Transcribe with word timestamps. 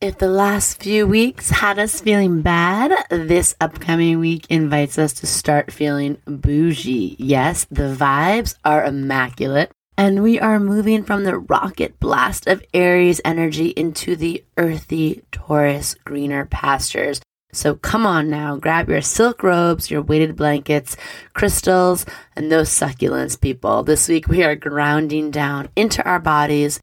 If 0.00 0.18
the 0.18 0.28
last 0.28 0.80
few 0.80 1.08
weeks 1.08 1.50
had 1.50 1.80
us 1.80 2.00
feeling 2.00 2.40
bad, 2.40 2.92
this 3.10 3.56
upcoming 3.60 4.20
week 4.20 4.46
invites 4.48 4.96
us 4.96 5.12
to 5.14 5.26
start 5.26 5.72
feeling 5.72 6.18
bougie. 6.24 7.16
Yes, 7.18 7.66
the 7.68 7.96
vibes 7.98 8.54
are 8.64 8.84
immaculate. 8.84 9.72
And 9.96 10.22
we 10.22 10.38
are 10.38 10.60
moving 10.60 11.02
from 11.02 11.24
the 11.24 11.36
rocket 11.36 11.98
blast 11.98 12.46
of 12.46 12.62
Aries 12.72 13.20
energy 13.24 13.70
into 13.70 14.14
the 14.14 14.44
earthy 14.56 15.24
Taurus 15.32 15.96
greener 16.04 16.44
pastures. 16.44 17.20
So 17.52 17.74
come 17.74 18.06
on 18.06 18.30
now, 18.30 18.54
grab 18.54 18.88
your 18.88 19.02
silk 19.02 19.42
robes, 19.42 19.90
your 19.90 20.02
weighted 20.02 20.36
blankets, 20.36 20.96
crystals, 21.32 22.06
and 22.36 22.52
those 22.52 22.68
succulents, 22.68 23.40
people. 23.40 23.82
This 23.82 24.08
week 24.08 24.28
we 24.28 24.44
are 24.44 24.54
grounding 24.54 25.32
down 25.32 25.70
into 25.74 26.04
our 26.04 26.20
bodies. 26.20 26.78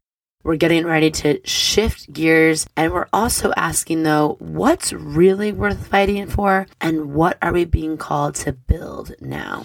We're 0.46 0.54
getting 0.54 0.86
ready 0.86 1.10
to 1.10 1.40
shift 1.44 2.12
gears, 2.12 2.68
and 2.76 2.92
we're 2.92 3.08
also 3.12 3.52
asking 3.56 4.04
though, 4.04 4.36
what's 4.38 4.92
really 4.92 5.50
worth 5.50 5.88
fighting 5.88 6.28
for, 6.28 6.68
and 6.80 7.14
what 7.14 7.36
are 7.42 7.52
we 7.52 7.64
being 7.64 7.96
called 7.96 8.36
to 8.36 8.52
build 8.52 9.16
now? 9.20 9.64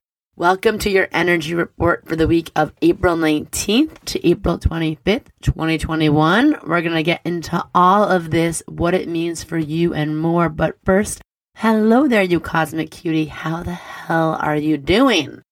Welcome 0.41 0.79
to 0.79 0.89
your 0.89 1.07
energy 1.11 1.53
report 1.53 2.07
for 2.07 2.15
the 2.15 2.27
week 2.27 2.49
of 2.55 2.73
April 2.81 3.15
19th 3.15 3.99
to 4.05 4.27
April 4.27 4.57
25th, 4.57 5.27
2021. 5.43 6.57
We're 6.65 6.81
going 6.81 6.95
to 6.95 7.03
get 7.03 7.21
into 7.23 7.63
all 7.75 8.05
of 8.05 8.31
this, 8.31 8.63
what 8.67 8.95
it 8.95 9.07
means 9.07 9.43
for 9.43 9.59
you, 9.59 9.93
and 9.93 10.17
more. 10.17 10.49
But 10.49 10.77
first, 10.83 11.21
hello 11.57 12.07
there, 12.07 12.23
you 12.23 12.39
cosmic 12.39 12.89
cutie. 12.89 13.25
How 13.25 13.61
the 13.61 13.75
hell 13.75 14.35
are 14.41 14.55
you 14.55 14.79
doing? 14.79 15.43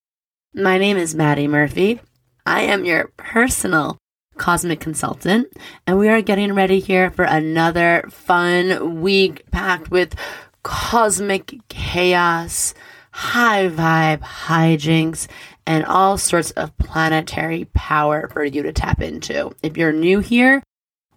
My 0.55 0.79
name 0.79 0.97
is 0.97 1.13
Madi 1.13 1.47
Murphy. 1.47 2.01
I 2.47 2.61
am 2.61 2.83
your 2.83 3.11
personal 3.15 3.99
cosmic 4.39 4.79
consultant, 4.79 5.53
and 5.85 5.99
we 5.99 6.09
are 6.09 6.23
getting 6.23 6.53
ready 6.53 6.79
here 6.79 7.11
for 7.11 7.25
another 7.25 8.05
fun 8.09 9.01
week 9.01 9.51
packed 9.51 9.91
with 9.91 10.15
cosmic 10.63 11.59
chaos 11.67 12.73
high 13.19 13.67
vibe 13.67 14.21
hijinks, 14.21 15.27
and 15.67 15.83
all 15.83 16.17
sorts 16.17 16.51
of 16.51 16.75
planetary 16.77 17.65
power 17.73 18.29
for 18.29 18.45
you 18.45 18.63
to 18.63 18.71
tap 18.71 19.01
into. 19.01 19.53
If 19.61 19.75
you're 19.75 19.91
new 19.91 20.19
here, 20.19 20.63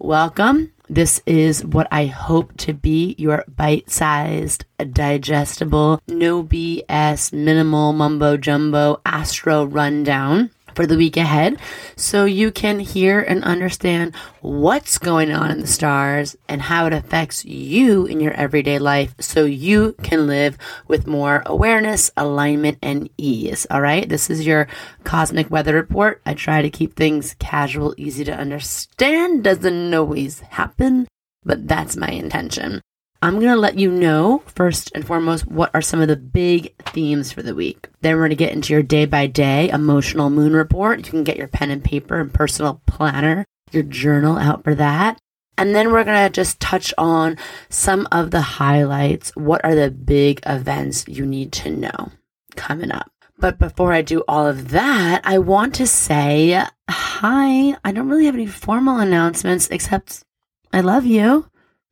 welcome. 0.00 0.72
This 0.88 1.22
is 1.26 1.64
what 1.64 1.86
I 1.92 2.06
hope 2.06 2.56
to 2.58 2.74
be 2.74 3.14
your 3.18 3.44
bite 3.46 3.88
sized, 3.88 4.64
digestible, 4.78 6.00
no 6.08 6.42
BS, 6.42 7.32
minimal 7.32 7.92
mumbo 7.92 8.36
jumbo 8.36 9.00
astro 9.06 9.64
rundown 9.64 10.50
for 10.74 10.86
the 10.86 10.96
week 10.96 11.16
ahead 11.16 11.58
so 11.96 12.24
you 12.24 12.50
can 12.50 12.78
hear 12.80 13.20
and 13.20 13.44
understand 13.44 14.14
what's 14.40 14.98
going 14.98 15.32
on 15.32 15.50
in 15.50 15.60
the 15.60 15.66
stars 15.66 16.36
and 16.48 16.62
how 16.62 16.86
it 16.86 16.92
affects 16.92 17.44
you 17.44 18.06
in 18.06 18.20
your 18.20 18.32
everyday 18.32 18.78
life 18.78 19.14
so 19.20 19.44
you 19.44 19.94
can 20.02 20.26
live 20.26 20.58
with 20.88 21.06
more 21.06 21.42
awareness, 21.46 22.10
alignment, 22.16 22.78
and 22.82 23.08
ease. 23.16 23.66
All 23.70 23.80
right. 23.80 24.08
This 24.08 24.30
is 24.30 24.46
your 24.46 24.68
cosmic 25.04 25.50
weather 25.50 25.74
report. 25.74 26.20
I 26.26 26.34
try 26.34 26.62
to 26.62 26.70
keep 26.70 26.96
things 26.96 27.34
casual, 27.38 27.94
easy 27.96 28.24
to 28.24 28.36
understand. 28.36 29.44
Doesn't 29.44 29.94
always 29.94 30.40
happen, 30.40 31.06
but 31.44 31.68
that's 31.68 31.96
my 31.96 32.08
intention. 32.08 32.80
I'm 33.22 33.34
going 33.34 33.52
to 33.52 33.56
let 33.56 33.78
you 33.78 33.88
know 33.88 34.42
first 34.46 34.90
and 34.96 35.06
foremost 35.06 35.46
what 35.46 35.70
are 35.74 35.80
some 35.80 36.00
of 36.00 36.08
the 36.08 36.16
big 36.16 36.74
themes 36.86 37.30
for 37.30 37.40
the 37.40 37.54
week. 37.54 37.88
Then 38.00 38.16
we're 38.16 38.22
going 38.22 38.30
to 38.30 38.36
get 38.36 38.52
into 38.52 38.72
your 38.72 38.82
day 38.82 39.04
by 39.04 39.28
day 39.28 39.68
emotional 39.68 40.28
moon 40.28 40.54
report. 40.54 40.98
You 40.98 41.04
can 41.04 41.22
get 41.22 41.36
your 41.36 41.46
pen 41.46 41.70
and 41.70 41.84
paper 41.84 42.18
and 42.18 42.34
personal 42.34 42.82
planner, 42.88 43.46
your 43.70 43.84
journal 43.84 44.38
out 44.38 44.64
for 44.64 44.74
that. 44.74 45.20
And 45.56 45.72
then 45.72 45.92
we're 45.92 46.02
going 46.02 46.26
to 46.26 46.30
just 46.30 46.58
touch 46.58 46.92
on 46.98 47.36
some 47.68 48.08
of 48.10 48.32
the 48.32 48.40
highlights. 48.40 49.30
What 49.36 49.64
are 49.64 49.76
the 49.76 49.92
big 49.92 50.40
events 50.44 51.06
you 51.06 51.24
need 51.24 51.52
to 51.52 51.70
know 51.70 52.10
coming 52.56 52.90
up? 52.90 53.08
But 53.38 53.56
before 53.56 53.92
I 53.92 54.02
do 54.02 54.24
all 54.26 54.48
of 54.48 54.70
that, 54.70 55.20
I 55.22 55.38
want 55.38 55.76
to 55.76 55.86
say 55.86 56.60
hi. 56.90 57.76
I 57.84 57.92
don't 57.92 58.08
really 58.08 58.26
have 58.26 58.34
any 58.34 58.46
formal 58.46 58.98
announcements 58.98 59.68
except 59.68 60.24
I 60.72 60.80
love 60.80 61.06
you. 61.06 61.46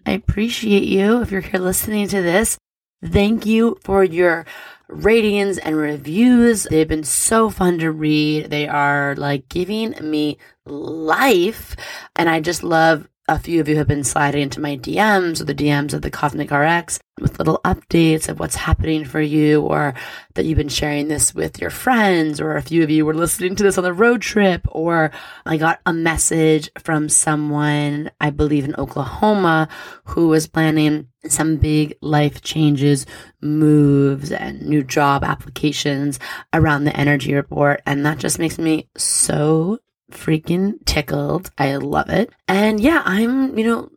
I 0.06 0.12
appreciate 0.12 0.84
you 0.84 1.20
if 1.22 1.30
you're 1.30 1.40
here 1.40 1.60
listening 1.60 2.08
to 2.08 2.22
this. 2.22 2.58
Thank 3.04 3.46
you 3.46 3.78
for 3.82 4.04
your 4.04 4.46
ratings 4.88 5.58
and 5.58 5.76
reviews. 5.76 6.64
They've 6.64 6.88
been 6.88 7.04
so 7.04 7.48
fun 7.48 7.78
to 7.78 7.90
read. 7.90 8.50
They 8.50 8.68
are 8.68 9.14
like 9.16 9.48
giving 9.48 9.94
me 10.02 10.38
life. 10.66 11.76
And 12.16 12.28
I 12.28 12.40
just 12.40 12.62
love 12.62 13.08
a 13.30 13.38
few 13.38 13.60
of 13.60 13.68
you 13.68 13.76
have 13.76 13.86
been 13.86 14.02
sliding 14.02 14.42
into 14.42 14.60
my 14.60 14.76
DMs 14.76 15.40
or 15.40 15.44
the 15.44 15.54
DMs 15.54 15.94
of 15.94 16.02
the 16.02 16.10
Cosmic 16.10 16.50
RX 16.50 16.98
with 17.20 17.38
little 17.38 17.60
updates 17.64 18.28
of 18.28 18.40
what's 18.40 18.56
happening 18.56 19.04
for 19.04 19.20
you, 19.20 19.62
or 19.62 19.94
that 20.34 20.44
you've 20.44 20.58
been 20.58 20.68
sharing 20.68 21.06
this 21.06 21.32
with 21.32 21.60
your 21.60 21.70
friends, 21.70 22.40
or 22.40 22.56
a 22.56 22.62
few 22.62 22.82
of 22.82 22.90
you 22.90 23.06
were 23.06 23.14
listening 23.14 23.54
to 23.54 23.62
this 23.62 23.78
on 23.78 23.84
the 23.84 23.92
road 23.92 24.20
trip, 24.20 24.66
or 24.72 25.12
I 25.46 25.58
got 25.58 25.78
a 25.86 25.92
message 25.92 26.70
from 26.80 27.08
someone, 27.08 28.10
I 28.20 28.30
believe 28.30 28.64
in 28.64 28.74
Oklahoma, 28.76 29.68
who 30.06 30.26
was 30.26 30.48
planning 30.48 31.06
some 31.28 31.56
big 31.56 31.94
life 32.00 32.42
changes, 32.42 33.06
moves, 33.40 34.32
and 34.32 34.62
new 34.62 34.82
job 34.82 35.22
applications 35.22 36.18
around 36.52 36.82
the 36.82 36.96
energy 36.96 37.32
report. 37.32 37.80
And 37.86 38.04
that 38.06 38.18
just 38.18 38.40
makes 38.40 38.58
me 38.58 38.88
so 38.96 39.78
freaking 40.10 40.84
tickled. 40.84 41.50
I 41.58 41.76
love 41.76 42.10
it. 42.10 42.30
And 42.48 42.80
yeah, 42.80 43.02
I'm, 43.04 43.56
you 43.58 43.64
know, 43.64 43.90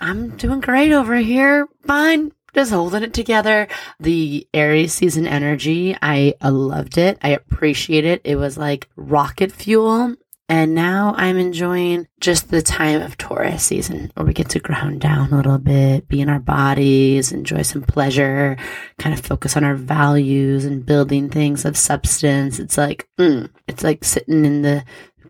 I'm 0.00 0.36
doing 0.36 0.60
great 0.60 0.92
over 0.92 1.16
here. 1.16 1.68
Fine. 1.86 2.32
Just 2.54 2.72
holding 2.72 3.02
it 3.02 3.14
together. 3.14 3.66
The 3.98 4.46
Aries 4.52 4.92
season 4.92 5.26
energy, 5.26 5.96
I 6.02 6.34
loved 6.42 6.98
it. 6.98 7.18
I 7.22 7.30
appreciate 7.30 8.04
it. 8.04 8.20
It 8.24 8.36
was 8.36 8.58
like 8.58 8.88
rocket 8.94 9.52
fuel. 9.52 10.16
And 10.48 10.74
now 10.74 11.14
I'm 11.16 11.38
enjoying 11.38 12.08
just 12.20 12.50
the 12.50 12.60
time 12.60 13.00
of 13.00 13.16
Taurus 13.16 13.64
season 13.64 14.12
where 14.14 14.26
we 14.26 14.34
get 14.34 14.50
to 14.50 14.58
ground 14.58 15.00
down 15.00 15.32
a 15.32 15.36
little 15.36 15.56
bit, 15.56 16.08
be 16.08 16.20
in 16.20 16.28
our 16.28 16.40
bodies, 16.40 17.32
enjoy 17.32 17.62
some 17.62 17.80
pleasure, 17.80 18.58
kind 18.98 19.14
of 19.14 19.24
focus 19.24 19.56
on 19.56 19.64
our 19.64 19.76
values 19.76 20.66
and 20.66 20.84
building 20.84 21.30
things 21.30 21.64
of 21.64 21.78
substance. 21.78 22.58
It's 22.58 22.76
like, 22.76 23.08
mm, 23.18 23.48
it's 23.66 23.82
like 23.82 24.04
sitting 24.04 24.44
in 24.44 24.60
the 24.60 24.84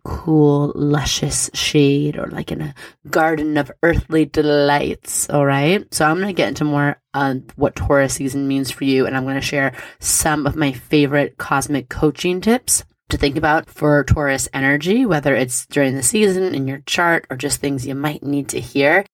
cool, 0.05 0.73
luscious 0.75 1.51
shade 1.55 2.19
or 2.19 2.27
like 2.29 2.51
in 2.51 2.61
a 2.61 2.75
garden 3.09 3.57
of 3.57 3.71
earthly 3.83 4.25
delights. 4.25 5.29
All 5.31 5.47
right. 5.47 5.93
So 5.95 6.05
I'm 6.05 6.17
going 6.17 6.29
to 6.29 6.33
get 6.33 6.49
into 6.49 6.65
more 6.65 7.01
on 7.15 7.45
what 7.57 7.77
Taurus 7.77 8.15
season 8.15 8.49
means 8.49 8.71
for 8.71 8.85
you. 8.85 9.07
And 9.07 9.17
I'm 9.17 9.25
going 9.25 9.37
to 9.37 9.41
share 9.41 9.73
some 10.01 10.47
of 10.47 10.57
my 10.57 10.73
favorite 10.73 11.39
cosmic 11.39 11.89
coaching 11.89 12.41
tips 12.41 12.85
to 13.11 13.17
think 13.17 13.37
about 13.37 13.69
for 13.69 14.03
Taurus 14.05 14.49
energy, 14.53 15.07
whether 15.07 15.35
it's 15.35 15.67
during 15.67 15.95
the 15.95 16.03
season 16.03 16.55
in 16.55 16.67
your 16.67 16.83
chart 16.87 17.27
or 17.31 17.37
just 17.37 17.61
things 17.61 17.87
you 17.87 17.95
might 17.95 18.23
need 18.23 18.49
to 18.51 18.61
hear. 18.61 19.05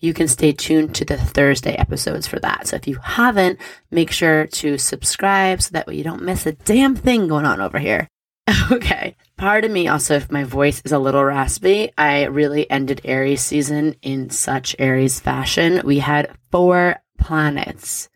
You 0.00 0.14
can 0.14 0.28
stay 0.28 0.52
tuned 0.52 0.94
to 0.94 1.04
the 1.04 1.16
Thursday 1.16 1.74
episodes 1.74 2.28
for 2.28 2.38
that. 2.38 2.68
So 2.68 2.76
if 2.76 2.86
you 2.86 2.98
haven't, 3.02 3.58
make 3.90 4.12
sure 4.12 4.46
to 4.46 4.78
subscribe 4.78 5.60
so 5.60 5.70
that 5.72 5.88
way 5.88 5.96
you 5.96 6.04
don't 6.04 6.22
miss 6.22 6.46
a 6.46 6.52
damn 6.52 6.94
thing 6.94 7.26
going 7.26 7.44
on 7.44 7.60
over 7.60 7.80
here. 7.80 8.08
Okay. 8.72 9.16
Pardon 9.36 9.72
me 9.72 9.88
also 9.88 10.14
if 10.14 10.32
my 10.32 10.44
voice 10.44 10.82
is 10.84 10.92
a 10.92 10.98
little 10.98 11.24
raspy. 11.24 11.92
I 11.96 12.24
really 12.24 12.68
ended 12.70 13.00
Aries 13.04 13.40
season 13.40 13.94
in 14.02 14.30
such 14.30 14.74
Aries 14.78 15.20
fashion. 15.20 15.80
We 15.84 16.00
had 16.00 16.34
four 16.50 16.96
planets 17.18 18.08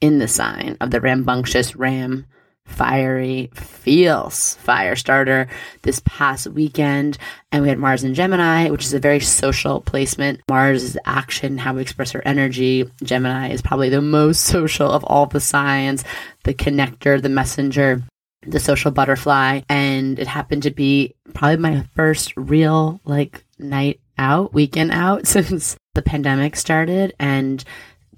in 0.00 0.18
the 0.18 0.28
sign 0.28 0.76
of 0.80 0.90
the 0.90 1.00
rambunctious 1.00 1.76
ram 1.76 2.26
fiery 2.66 3.50
feels 3.54 4.54
fire 4.56 4.94
starter 4.94 5.48
this 5.82 6.00
past 6.04 6.46
weekend 6.46 7.18
and 7.50 7.62
we 7.62 7.68
had 7.68 7.78
mars 7.78 8.04
in 8.04 8.14
gemini 8.14 8.70
which 8.70 8.84
is 8.84 8.94
a 8.94 9.00
very 9.00 9.18
social 9.18 9.80
placement 9.80 10.40
mars 10.48 10.84
is 10.84 10.98
action 11.04 11.58
how 11.58 11.74
we 11.74 11.82
express 11.82 12.14
our 12.14 12.22
energy 12.24 12.88
gemini 13.02 13.50
is 13.50 13.60
probably 13.60 13.88
the 13.88 14.00
most 14.00 14.42
social 14.46 14.88
of 14.88 15.02
all 15.04 15.26
the 15.26 15.40
signs 15.40 16.04
the 16.44 16.54
connector 16.54 17.20
the 17.20 17.28
messenger 17.28 18.02
the 18.46 18.60
social 18.60 18.90
butterfly 18.90 19.60
and 19.68 20.18
it 20.18 20.26
happened 20.26 20.62
to 20.62 20.70
be 20.70 21.14
probably 21.34 21.58
my 21.58 21.84
first 21.94 22.32
real 22.36 23.00
like 23.04 23.44
night 23.58 24.00
out 24.18 24.54
weekend 24.54 24.90
out 24.92 25.26
since 25.26 25.76
the 25.94 26.02
pandemic 26.02 26.56
started 26.56 27.14
and 27.18 27.64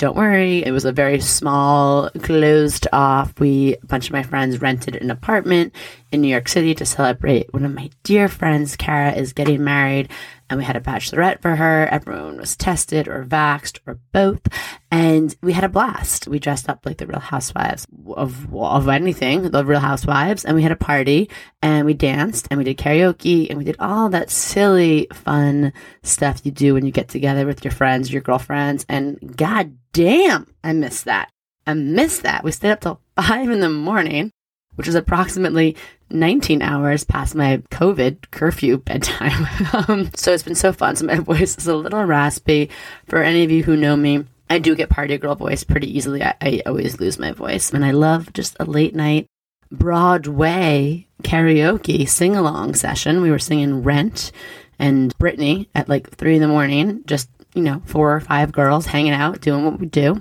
don't 0.03 0.17
worry, 0.17 0.65
it 0.65 0.73
was 0.73 0.85
a 0.85 0.91
very 0.91 1.21
small, 1.21 2.11
closed 2.23 2.89
off. 2.93 3.39
We, 3.39 3.77
a 3.77 3.87
bunch 3.87 4.07
of 4.07 4.13
my 4.13 4.25
friends 4.25 4.61
rented 4.61 4.97
an 4.97 5.13
apartment 5.13 5.75
in 6.11 6.23
New 6.23 6.29
York 6.29 6.49
City 6.49 6.75
to 6.75 6.85
celebrate 6.85 7.53
one 7.53 7.65
of 7.65 7.73
my 7.73 7.89
dear 8.03 8.29
friends, 8.29 8.75
Kara, 8.75 9.13
is 9.13 9.33
getting 9.33 9.63
married. 9.63 10.11
And 10.53 10.59
we 10.59 10.67
had 10.67 10.77
a 10.77 10.81
bachelorette 10.81 11.41
for 11.41 11.57
her. 11.57 11.89
Everyone 11.91 12.37
was 12.37 12.57
tested 12.57 13.09
or 13.09 13.25
vaxxed 13.25 13.79
or 13.87 13.99
both. 14.13 14.43
And 14.91 15.35
we 15.43 15.55
had 15.55 15.65
a 15.65 15.69
blast. 15.71 16.29
We 16.29 16.39
dressed 16.39 16.69
up 16.69 16.85
like 16.85 16.99
the 16.99 17.07
real 17.07 17.21
housewives 17.21 17.87
of, 18.15 18.55
of 18.55 18.87
anything, 18.87 19.51
the 19.51 19.65
real 19.65 19.81
housewives. 19.81 20.45
And 20.45 20.55
we 20.55 20.63
had 20.63 20.71
a 20.71 20.77
party 20.77 21.31
and 21.63 21.87
we 21.87 21.95
danced 21.95 22.49
and 22.51 22.59
we 22.59 22.65
did 22.65 22.77
karaoke 22.77 23.49
and 23.49 23.57
we 23.57 23.65
did 23.65 23.77
all 23.79 24.11
that 24.11 24.29
silly, 24.29 25.07
fun 25.15 25.73
stuff 26.03 26.43
you 26.45 26.53
do 26.53 26.75
when 26.75 26.85
you 26.85 26.93
get 26.93 27.09
together 27.09 27.47
with 27.47 27.65
your 27.65 27.73
friends, 27.73 28.13
your 28.13 28.21
girlfriends. 28.21 28.85
And 28.91 29.35
god 29.35 29.75
damn, 29.95 30.47
I 30.63 30.75
miss 30.75 31.05
that. 31.05 31.31
I 31.67 31.73
miss 31.73 32.19
that. 32.19 32.45
We 32.45 32.53
stayed 32.53 32.73
up 32.73 32.81
till 32.81 33.01
five 33.17 33.49
in 33.49 33.61
the 33.61 33.71
morning 33.71 34.31
which 34.77 34.89
is 34.89 34.95
approximately 34.95 35.77
19 36.11 36.63
hours 36.63 37.05
past 37.05 37.35
my 37.35 37.59
COVID 37.71 38.31
curfew 38.31 38.79
bedtime. 38.79 39.47
um, 39.89 40.11
so 40.15 40.33
it's 40.33 40.43
been 40.43 40.55
so 40.55 40.73
fun. 40.73 40.97
So 40.97 41.07
my 41.07 41.17
voice 41.21 41.57
is 41.57 41.67
a 41.67 41.77
little 41.77 42.05
raspy. 42.05 42.71
For 43.07 43.23
any 43.23 43.45
of 43.45 43.51
you 43.51 43.63
who 43.63 43.77
know 43.77 43.97
me, 43.97 44.25
I 44.51 44.59
do 44.59 44.75
get 44.75 44.91
party 44.91 45.17
girl 45.19 45.35
voice 45.35 45.65
pretty 45.65 45.97
easily. 45.97 46.23
I, 46.23 46.35
I 46.41 46.63
always 46.67 47.01
lose 47.01 47.19
my 47.19 47.33
voice. 47.33 47.73
And 47.73 47.85
I 47.85 47.93
love 47.93 48.33
just 48.33 48.57
a 48.61 48.65
late 48.65 48.95
night 48.95 49.27
Broadway 49.71 51.07
karaoke 51.23 52.09
sing 52.09 52.37
along 52.37 52.75
session. 52.75 53.23
We 53.23 53.31
were 53.31 53.39
singing 53.39 53.83
Rent 53.83 54.33
and 54.79 55.17
Britney 55.19 55.69
at 55.75 55.89
like 55.89 56.11
three 56.11 56.35
in 56.35 56.43
the 56.43 56.49
morning, 56.49 57.03
just, 57.07 57.31
you 57.55 57.63
know, 57.63 57.83
four 57.87 58.15
or 58.15 58.21
five 58.21 58.53
girls 58.53 58.87
hanging 58.87 59.13
out, 59.13 59.41
doing 59.41 59.65
what 59.65 59.81
we 59.81 59.87
do. 59.87 60.21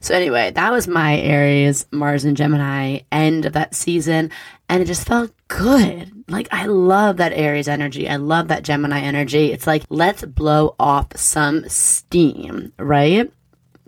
So 0.00 0.14
anyway, 0.14 0.50
that 0.52 0.72
was 0.72 0.88
my 0.88 1.18
Aries, 1.18 1.86
Mars 1.92 2.24
and 2.24 2.36
Gemini 2.36 3.00
end 3.12 3.44
of 3.44 3.52
that 3.52 3.74
season. 3.74 4.30
And 4.68 4.82
it 4.82 4.86
just 4.86 5.06
felt 5.06 5.32
good. 5.48 6.10
Like 6.28 6.48
I 6.50 6.66
love 6.66 7.18
that 7.18 7.32
Aries 7.32 7.68
energy. 7.68 8.08
I 8.08 8.16
love 8.16 8.48
that 8.48 8.64
Gemini 8.64 9.00
energy. 9.00 9.52
It's 9.52 9.66
like, 9.66 9.84
let's 9.90 10.24
blow 10.24 10.74
off 10.80 11.16
some 11.16 11.68
steam, 11.68 12.72
right? 12.78 13.30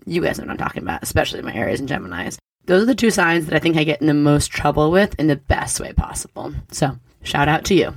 You 0.05 0.21
guys 0.21 0.39
know 0.39 0.45
what 0.45 0.51
I'm 0.51 0.59
talking 0.59 0.83
about, 0.83 1.03
especially 1.03 1.43
my 1.43 1.55
Aries 1.55 1.81
and 1.81 1.89
Geminis. 1.89 2.37
Those 2.67 2.83
are 2.83 2.87
the 2.87 2.95
two 2.95 3.11
signs 3.11 3.47
that 3.47 3.55
I 3.55 3.59
think 3.59 3.77
I 3.77 3.85
get 3.85 4.01
in 4.01 4.07
the 4.07 4.15
most 4.15 4.51
trouble 4.51 4.91
with 4.91 5.19
in 5.19 5.29
the 5.29 5.37
best 5.37 5.81
way 5.81 5.93
possible. 5.93 6.53
So 6.71 6.97
shout 7.23 7.49
out 7.49 7.65
to 7.67 7.75
you. 7.75 7.95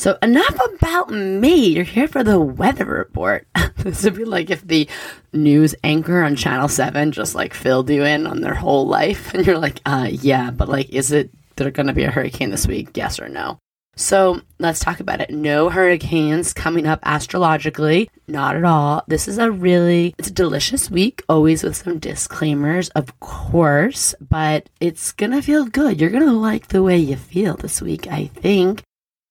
So 0.00 0.16
enough 0.22 0.58
about 0.64 1.10
me. 1.10 1.66
You're 1.66 1.84
here 1.84 2.08
for 2.08 2.24
the 2.24 2.40
weather 2.40 2.86
report. 2.86 3.46
this 3.76 4.02
would 4.02 4.14
be 4.16 4.24
like 4.24 4.48
if 4.48 4.66
the 4.66 4.88
news 5.34 5.74
anchor 5.84 6.22
on 6.22 6.36
Channel 6.36 6.68
7 6.68 7.12
just 7.12 7.34
like 7.34 7.52
filled 7.52 7.90
you 7.90 8.02
in 8.02 8.26
on 8.26 8.40
their 8.40 8.54
whole 8.54 8.86
life. 8.86 9.34
And 9.40 9.46
you're 9.46 9.58
like, 9.58 9.82
uh, 9.84 10.08
yeah, 10.10 10.52
but 10.52 10.70
like, 10.70 10.88
is 10.88 11.12
it, 11.12 11.28
there 11.56 11.70
to 11.88 11.92
be 11.92 12.04
a 12.04 12.10
hurricane 12.10 12.48
this 12.48 12.66
week? 12.66 12.96
Yes 12.96 13.20
or 13.20 13.28
no? 13.28 13.58
So 13.94 14.40
let's 14.58 14.80
talk 14.80 15.00
about 15.00 15.20
it. 15.20 15.28
No 15.28 15.68
hurricanes 15.68 16.54
coming 16.54 16.86
up 16.86 17.00
astrologically. 17.02 18.08
Not 18.26 18.56
at 18.56 18.64
all. 18.64 19.02
This 19.06 19.28
is 19.28 19.36
a 19.36 19.50
really, 19.50 20.14
it's 20.16 20.28
a 20.28 20.32
delicious 20.32 20.90
week, 20.90 21.22
always 21.28 21.62
with 21.62 21.76
some 21.76 21.98
disclaimers, 21.98 22.88
of 22.90 23.20
course, 23.20 24.14
but 24.18 24.70
it's 24.80 25.12
to 25.32 25.42
feel 25.42 25.66
good. 25.66 26.00
You're 26.00 26.08
to 26.24 26.32
like 26.32 26.68
the 26.68 26.82
way 26.82 26.96
you 26.96 27.16
feel 27.16 27.58
this 27.58 27.82
week, 27.82 28.06
I 28.06 28.28
think 28.28 28.82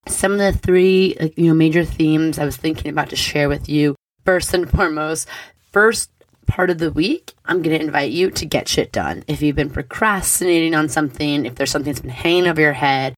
some 0.10 0.34
of 0.34 0.40
the 0.40 0.52
three 0.52 1.16
like, 1.20 1.38
you 1.38 1.48
know 1.48 1.54
major 1.54 1.86
themes 1.86 2.40
I 2.40 2.46
was 2.46 2.58
thinking 2.58 2.92
about 2.92 3.10
to 3.10 3.16
share 3.16 3.50
with 3.50 3.70
you. 3.70 3.96
First 4.26 4.54
and 4.54 4.70
foremost, 4.70 5.28
first 5.72 6.12
part 6.46 6.70
of 6.70 6.80
the 6.80 6.92
week, 6.92 7.34
I'm 7.46 7.62
going 7.62 7.78
to 7.78 7.86
invite 7.86 8.12
you 8.12 8.32
to 8.32 8.46
get 8.46 8.68
shit 8.68 8.92
done. 8.92 9.24
If 9.28 9.42
you've 9.42 9.56
been 9.56 9.70
procrastinating 9.70 10.76
on 10.76 10.90
something, 10.90 11.46
if 11.46 11.56
there's 11.56 11.72
something 11.72 11.92
that's 11.92 12.02
been 12.02 12.10
hanging 12.10 12.48
over 12.48 12.60
your 12.60 12.74
head, 12.74 13.16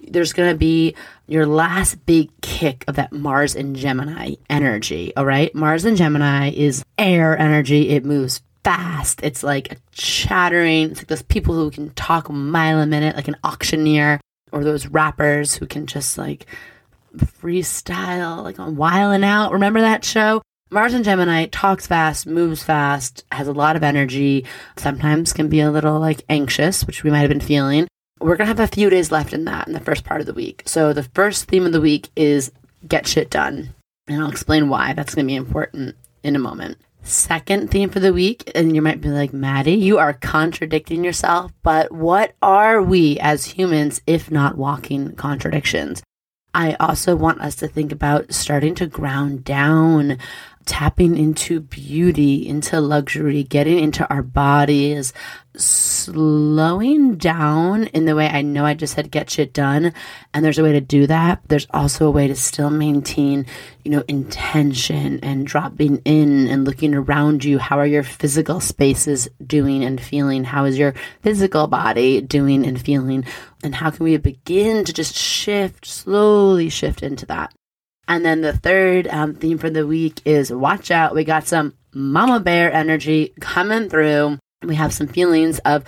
there's 0.00 0.32
going 0.32 0.50
to 0.50 0.58
be 0.58 0.94
your 1.26 1.46
last 1.46 2.04
big 2.06 2.28
kick 2.40 2.84
of 2.88 2.96
that 2.96 3.12
Mars 3.12 3.54
and 3.54 3.76
Gemini 3.76 4.34
energy. 4.50 5.14
All 5.16 5.24
right. 5.24 5.54
Mars 5.54 5.84
and 5.84 5.96
Gemini 5.96 6.50
is 6.50 6.84
air 6.98 7.38
energy. 7.38 7.90
It 7.90 8.04
moves 8.04 8.42
fast. 8.64 9.20
It's 9.22 9.42
like 9.42 9.72
a 9.72 9.76
chattering. 9.92 10.90
It's 10.90 11.00
like 11.00 11.06
those 11.06 11.22
people 11.22 11.54
who 11.54 11.70
can 11.70 11.90
talk 11.90 12.28
a 12.28 12.32
mile 12.32 12.80
a 12.80 12.86
minute, 12.86 13.16
like 13.16 13.28
an 13.28 13.36
auctioneer 13.44 14.20
or 14.52 14.62
those 14.62 14.86
rappers 14.86 15.54
who 15.54 15.66
can 15.66 15.86
just 15.86 16.16
like 16.16 16.46
freestyle, 17.16 18.42
like 18.42 18.58
on 18.58 18.76
Wild 18.76 19.14
'N 19.14 19.24
Out. 19.24 19.52
Remember 19.52 19.80
that 19.80 20.04
show? 20.04 20.42
Mars 20.70 20.94
and 20.94 21.04
Gemini 21.04 21.46
talks 21.46 21.86
fast, 21.86 22.26
moves 22.26 22.62
fast, 22.62 23.24
has 23.30 23.46
a 23.46 23.52
lot 23.52 23.76
of 23.76 23.82
energy, 23.82 24.46
sometimes 24.76 25.34
can 25.34 25.48
be 25.48 25.60
a 25.60 25.70
little 25.70 26.00
like 26.00 26.24
anxious, 26.30 26.86
which 26.86 27.04
we 27.04 27.10
might 27.10 27.18
have 27.18 27.28
been 27.28 27.40
feeling. 27.40 27.86
We're 28.20 28.36
going 28.36 28.46
to 28.48 28.54
have 28.56 28.60
a 28.60 28.66
few 28.66 28.88
days 28.88 29.12
left 29.12 29.34
in 29.34 29.44
that 29.44 29.66
in 29.66 29.74
the 29.74 29.80
first 29.80 30.04
part 30.04 30.20
of 30.20 30.26
the 30.26 30.32
week. 30.32 30.62
So 30.64 30.92
the 30.92 31.02
first 31.02 31.44
theme 31.44 31.66
of 31.66 31.72
the 31.72 31.80
week 31.80 32.08
is 32.16 32.52
get 32.86 33.06
shit 33.06 33.28
done. 33.28 33.74
And 34.06 34.22
I'll 34.22 34.30
explain 34.30 34.68
why 34.68 34.94
that's 34.94 35.14
going 35.14 35.26
to 35.26 35.30
be 35.30 35.36
important 35.36 35.96
in 36.22 36.36
a 36.36 36.38
moment 36.38 36.78
second 37.02 37.70
theme 37.70 37.90
for 37.90 38.00
the 38.00 38.12
week, 38.12 38.50
and 38.54 38.74
you 38.74 38.82
might 38.82 39.00
be 39.00 39.08
like, 39.08 39.32
Madi, 39.32 39.72
you 39.72 39.98
are 39.98 40.12
contradicting 40.12 41.04
yourself. 41.04 41.52
But 41.62 41.92
what 41.92 42.34
are 42.42 42.82
we 42.82 43.18
as 43.20 43.44
humans 43.46 44.00
if 44.06 44.30
not 44.30 44.56
walking 44.56 45.14
contradictions? 45.16 46.02
I 46.54 46.74
also 46.74 47.16
want 47.16 47.40
us 47.40 47.54
to 47.56 47.68
think 47.68 47.92
about 47.92 48.32
starting 48.32 48.74
to 48.76 48.86
ground 48.86 49.42
down 49.42 50.18
tapping 50.66 51.16
into 51.16 51.60
beauty, 51.60 52.46
into 52.46 52.80
luxury, 52.80 53.42
getting 53.42 53.78
into 53.78 54.08
our 54.12 54.22
bodies, 54.22 55.12
slowing 55.54 57.16
down 57.16 57.84
in 57.88 58.04
the 58.06 58.14
way 58.14 58.28
I 58.28 58.42
know 58.42 58.64
I 58.64 58.74
just 58.74 58.94
said 58.94 59.10
get 59.10 59.30
shit 59.30 59.52
done. 59.52 59.92
And 60.32 60.44
there's 60.44 60.58
a 60.58 60.62
way 60.62 60.72
to 60.72 60.80
do 60.80 61.06
that. 61.06 61.42
There's 61.48 61.66
also 61.70 62.06
a 62.06 62.10
way 62.10 62.28
to 62.28 62.34
still 62.34 62.70
maintain, 62.70 63.46
you 63.84 63.90
know, 63.90 64.04
intention 64.08 65.20
and 65.22 65.46
dropping 65.46 65.98
in 66.04 66.48
and 66.48 66.64
looking 66.64 66.94
around 66.94 67.44
you. 67.44 67.58
How 67.58 67.78
are 67.78 67.86
your 67.86 68.02
physical 68.02 68.60
spaces 68.60 69.28
doing 69.44 69.84
and 69.84 70.00
feeling? 70.00 70.44
How 70.44 70.64
is 70.64 70.78
your 70.78 70.94
physical 71.22 71.66
body 71.66 72.20
doing 72.20 72.66
and 72.66 72.80
feeling? 72.80 73.24
And 73.62 73.74
how 73.74 73.90
can 73.90 74.04
we 74.04 74.16
begin 74.16 74.84
to 74.84 74.92
just 74.92 75.14
shift, 75.14 75.86
slowly 75.86 76.68
shift 76.68 77.02
into 77.02 77.26
that? 77.26 77.52
And 78.12 78.26
then 78.26 78.42
the 78.42 78.52
third 78.52 79.08
um, 79.08 79.32
theme 79.36 79.56
for 79.56 79.70
the 79.70 79.86
week 79.86 80.20
is 80.26 80.52
watch 80.52 80.90
out. 80.90 81.14
We 81.14 81.24
got 81.24 81.48
some 81.48 81.72
mama 81.94 82.40
bear 82.40 82.70
energy 82.70 83.32
coming 83.40 83.88
through. 83.88 84.38
We 84.62 84.74
have 84.74 84.92
some 84.92 85.06
feelings 85.06 85.60
of 85.60 85.82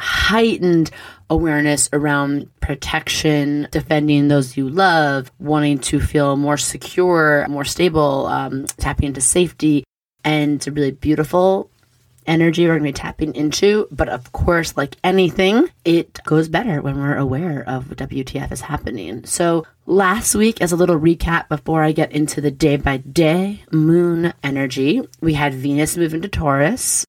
heightened 0.00 0.90
awareness 1.28 1.90
around 1.92 2.48
protection, 2.60 3.68
defending 3.72 4.28
those 4.28 4.56
you 4.56 4.70
love, 4.70 5.30
wanting 5.38 5.80
to 5.80 6.00
feel 6.00 6.36
more 6.36 6.56
secure, 6.56 7.46
more 7.46 7.66
stable, 7.66 8.24
um, 8.24 8.64
tapping 8.78 9.08
into 9.08 9.20
safety. 9.20 9.84
And 10.24 10.54
it's 10.54 10.66
a 10.66 10.72
really 10.72 10.92
beautiful 10.92 11.70
energy 12.26 12.62
we're 12.62 12.78
going 12.78 12.82
to 12.82 12.88
be 12.88 12.92
tapping 12.92 13.34
into. 13.34 13.88
But 13.90 14.08
of 14.08 14.32
course, 14.32 14.76
like 14.76 14.96
anything, 15.02 15.68
it 15.84 16.20
goes 16.24 16.48
better 16.48 16.82
when 16.82 16.98
we're 16.98 17.16
aware 17.16 17.64
of 17.66 17.88
what 17.88 17.98
WTF 17.98 18.52
is 18.52 18.60
happening. 18.62 19.24
So 19.24 19.66
last 19.86 20.34
week, 20.34 20.60
as 20.60 20.72
a 20.72 20.76
little 20.76 20.98
recap 20.98 21.48
before 21.48 21.82
I 21.82 21.92
get 21.92 22.12
into 22.12 22.40
the 22.40 22.50
day 22.50 22.76
by 22.76 22.98
day 22.98 23.62
moon 23.72 24.32
energy, 24.42 25.02
we 25.20 25.34
had 25.34 25.54
Venus 25.54 25.96
move 25.96 26.14
into 26.14 26.28
Taurus. 26.28 27.04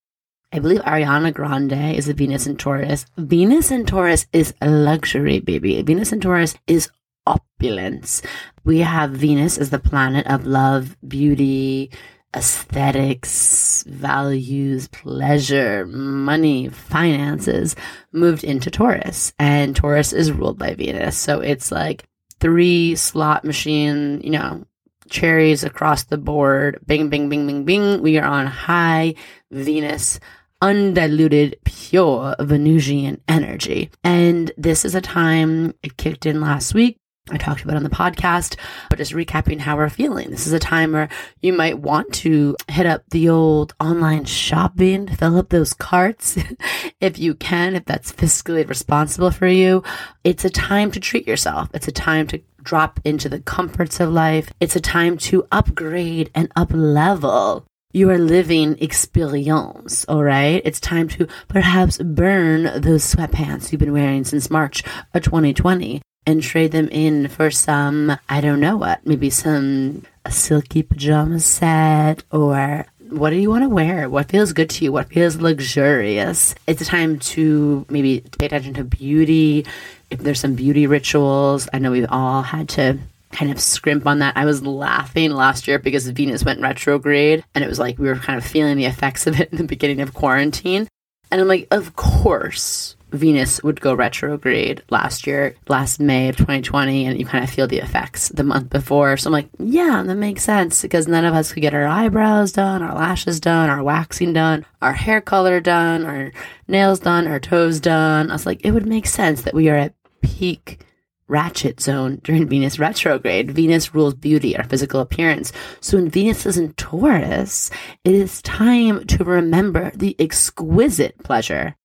I 0.54 0.60
believe 0.60 0.82
Ariana 0.82 1.34
Grande 1.34 1.96
is 1.96 2.08
a 2.08 2.14
Venus 2.14 2.48
in 2.48 2.56
Taurus. 2.56 3.06
Venus 3.18 3.70
in 3.70 3.86
Taurus 3.86 4.28
is 4.32 4.54
luxury, 4.62 5.40
baby. 5.40 5.82
Venus 5.82 6.14
in 6.14 6.22
Taurus 6.22 6.56
is 6.68 6.90
opulence. 7.26 8.22
We 8.64 8.80
have 8.80 9.12
Venus 9.12 9.58
as 9.58 9.70
the 9.70 9.80
planet 9.80 10.26
of 10.28 10.46
love, 10.46 10.96
beauty, 11.06 11.92
aesthetics, 12.38 13.84
values, 13.88 14.88
pleasure, 14.90 15.88
money, 15.88 16.70
finances 16.70 17.76
moved 18.12 18.44
into 18.44 18.70
Taurus. 18.70 19.34
And 19.40 19.76
Taurus 19.76 20.14
is 20.14 20.32
ruled 20.32 20.60
by 20.60 20.76
Venus. 20.76 21.18
So 21.18 21.40
it's 21.40 21.72
like 21.72 22.06
three 22.40 22.96
slot 22.96 23.44
machine, 23.44 24.22
you 24.24 24.30
know, 24.30 24.66
cherries 25.10 25.64
across 25.64 26.04
the 26.04 26.18
board. 26.18 26.80
Bing, 26.86 27.10
bing, 27.10 27.28
bing, 27.28 27.48
bing, 27.48 27.66
bing. 27.66 28.04
We 28.04 28.20
are 28.20 28.28
on 28.28 28.46
high 28.46 29.16
Venus 29.50 30.20
undiluted, 30.62 31.58
pure 31.66 32.36
Venusian 32.40 33.22
energy. 33.28 33.90
And 34.04 34.52
this 34.58 34.86
is 34.86 34.94
a 34.94 35.02
time 35.02 35.74
it 35.82 35.98
kicked 35.98 36.26
in 36.26 36.42
last 36.42 36.74
week. 36.74 37.00
I 37.30 37.38
talked 37.38 37.64
about 37.64 37.76
on 37.76 37.84
the 37.84 37.90
podcast, 37.90 38.56
but 38.90 38.98
just 38.98 39.12
recapping 39.12 39.60
how 39.60 39.76
we're 39.76 39.90
feeling. 39.90 40.30
This 40.30 40.48
is 40.48 40.54
a 40.54 40.60
time 40.60 40.94
where 40.94 41.10
you 41.42 41.52
might 41.52 41.80
want 41.80 42.14
to 42.16 42.56
hit 42.70 42.86
up 42.86 43.04
the 43.10 43.30
old 43.30 43.74
online 43.80 44.26
shopping, 44.26 45.08
fill 45.08 45.38
up 45.38 45.50
those 45.50 45.74
carts 45.74 46.38
if 47.02 47.20
you 47.20 47.34
can, 47.36 47.76
if 47.76 47.86
that's 47.86 48.12
fiscally 48.12 48.68
responsible 48.68 49.32
for 49.32 49.48
you. 49.48 49.84
It's 50.24 50.46
a 50.46 50.50
time 50.50 50.92
to 50.92 51.00
treat 51.00 51.28
yourself. 51.28 51.70
It's 51.74 51.88
a 51.88 51.92
time 51.92 52.28
to 52.28 52.42
drop 52.64 53.00
into 53.04 53.30
the 53.30 53.40
comforts 53.40 54.00
of 54.00 54.12
life. 54.12 54.52
It's 54.60 54.76
a 54.76 54.82
time 54.82 55.18
to 55.18 55.48
upgrade 55.52 56.32
and 56.34 56.52
up 56.56 56.70
level 56.72 57.66
you 57.94 58.10
are 58.12 58.18
living 58.20 58.78
experience, 58.80 60.06
all 60.06 60.24
right? 60.24 60.62
It's 60.64 60.80
time 60.80 61.08
to 61.10 61.28
perhaps 61.48 61.98
burn 61.98 62.82
those 62.82 63.04
sweatpants 63.04 63.72
you've 63.72 63.80
been 63.80 63.94
wearing 63.94 64.24
since 64.24 64.52
March 64.52 64.84
of 65.14 65.24
2020 65.24 66.02
and 66.28 66.44
trade 66.44 66.74
them 66.74 66.90
in 66.90 67.30
for 67.30 67.50
some, 67.50 68.16
I 68.28 68.42
don't 68.42 68.60
know 68.60 68.76
what, 68.76 69.08
maybe 69.08 69.30
some 69.30 70.04
a 70.26 70.32
silky 70.32 70.84
pajama 70.84 71.40
set 71.40 72.24
or 72.32 72.86
what 73.10 73.30
do 73.30 73.38
you 73.38 73.50
want 73.50 73.64
to 73.64 73.70
wear? 73.70 74.10
What 74.10 74.30
feels 74.30 74.52
good 74.52 74.70
to 74.72 74.84
you? 74.84 74.92
What 74.92 75.08
feels 75.08 75.38
luxurious? 75.38 76.54
It's 76.68 76.82
a 76.82 76.86
time 76.86 77.20
to 77.20 77.86
maybe 77.90 78.26
pay 78.38 78.48
attention 78.48 78.74
to 78.74 78.84
beauty. 78.84 79.66
If 80.10 80.20
there's 80.20 80.42
some 80.42 80.56
beauty 80.56 80.86
rituals, 80.86 81.70
I 81.72 81.80
know 81.80 81.92
we've 81.92 82.06
all 82.10 82.42
had 82.42 82.68
to 82.70 82.98
kind 83.32 83.50
of 83.50 83.62
scrimp 83.62 84.06
on 84.06 84.20
that. 84.20 84.36
I 84.36 84.44
was 84.44 84.62
laughing 84.62 85.32
last 85.32 85.66
year 85.66 85.80
because 85.80 86.10
Venus 86.10 86.44
went 86.44 86.60
retrograde 86.60 87.46
and 87.56 87.64
it 87.64 87.68
was 87.68 87.80
like 87.80 87.98
we 87.98 88.08
were 88.08 88.18
kind 88.18 88.38
of 88.38 88.46
feeling 88.46 88.76
the 88.76 88.86
effects 88.86 89.28
of 89.28 89.40
it 89.40 89.50
in 89.52 89.58
the 89.58 89.64
beginning 89.64 90.02
of 90.02 90.14
quarantine. 90.14 90.90
And 91.32 91.40
I'm 91.40 91.48
like, 91.48 91.68
of 91.72 91.96
course, 91.96 92.97
Venus 93.12 93.64
would 93.64 93.80
go 93.80 93.94
retrograde 93.94 94.84
last 94.90 95.26
year, 95.26 95.56
last 95.68 96.00
May 96.00 96.30
of 96.30 96.36
2020, 96.36 97.06
and 97.06 97.18
you 97.18 97.26
kind 97.26 97.44
of 97.44 97.50
feel 97.50 97.68
the 97.68 97.80
effects 97.80 98.30
the 98.30 98.44
month 98.44 98.70
before. 98.70 99.16
So 99.16 99.28
I'm 99.28 99.34
like, 99.34 99.50
yeah, 99.60 100.04
that 100.06 100.16
makes 100.16 100.44
sense 100.44 100.82
because 100.82 101.08
none 101.08 101.24
of 101.24 101.34
us 101.34 101.54
could 101.54 101.62
get 101.62 101.74
our 101.74 101.86
eyebrows 101.86 102.52
done, 102.52 102.84
our 102.84 102.96
lashes 102.96 103.40
done, 103.40 103.70
our 103.70 103.82
waxing 103.82 104.34
done, 104.34 104.66
our 104.82 104.94
hair 104.94 105.22
color 105.22 105.60
done, 105.60 106.06
our 106.06 106.32
nails 106.68 107.00
done, 107.00 107.28
our 107.28 107.40
toes 107.40 107.80
done. 107.80 108.30
I 108.30 108.34
was 108.34 108.46
like, 108.46 108.66
it 108.66 108.72
would 108.72 108.88
make 108.88 109.08
sense 109.08 109.44
that 109.44 109.54
we 109.54 109.70
are 109.70 109.78
at 109.78 109.94
peak 110.22 110.84
ratchet 111.30 111.80
zone 111.80 112.20
during 112.24 112.48
Venus 112.50 112.78
retrograde. 112.78 113.52
Venus 113.52 113.94
rules 113.96 114.16
beauty, 114.16 114.58
our 114.58 114.64
physical 114.66 115.00
appearance. 115.00 115.54
So 115.80 115.98
when 115.98 116.10
Venus 116.10 116.46
is 116.46 116.58
in 116.58 116.74
Taurus, 116.74 117.70
it 118.04 118.14
is 118.14 118.42
time 118.42 119.06
to 119.08 119.24
remember 119.24 119.92
the 119.96 120.16
exquisite 120.20 121.18
pleasure 121.24 121.76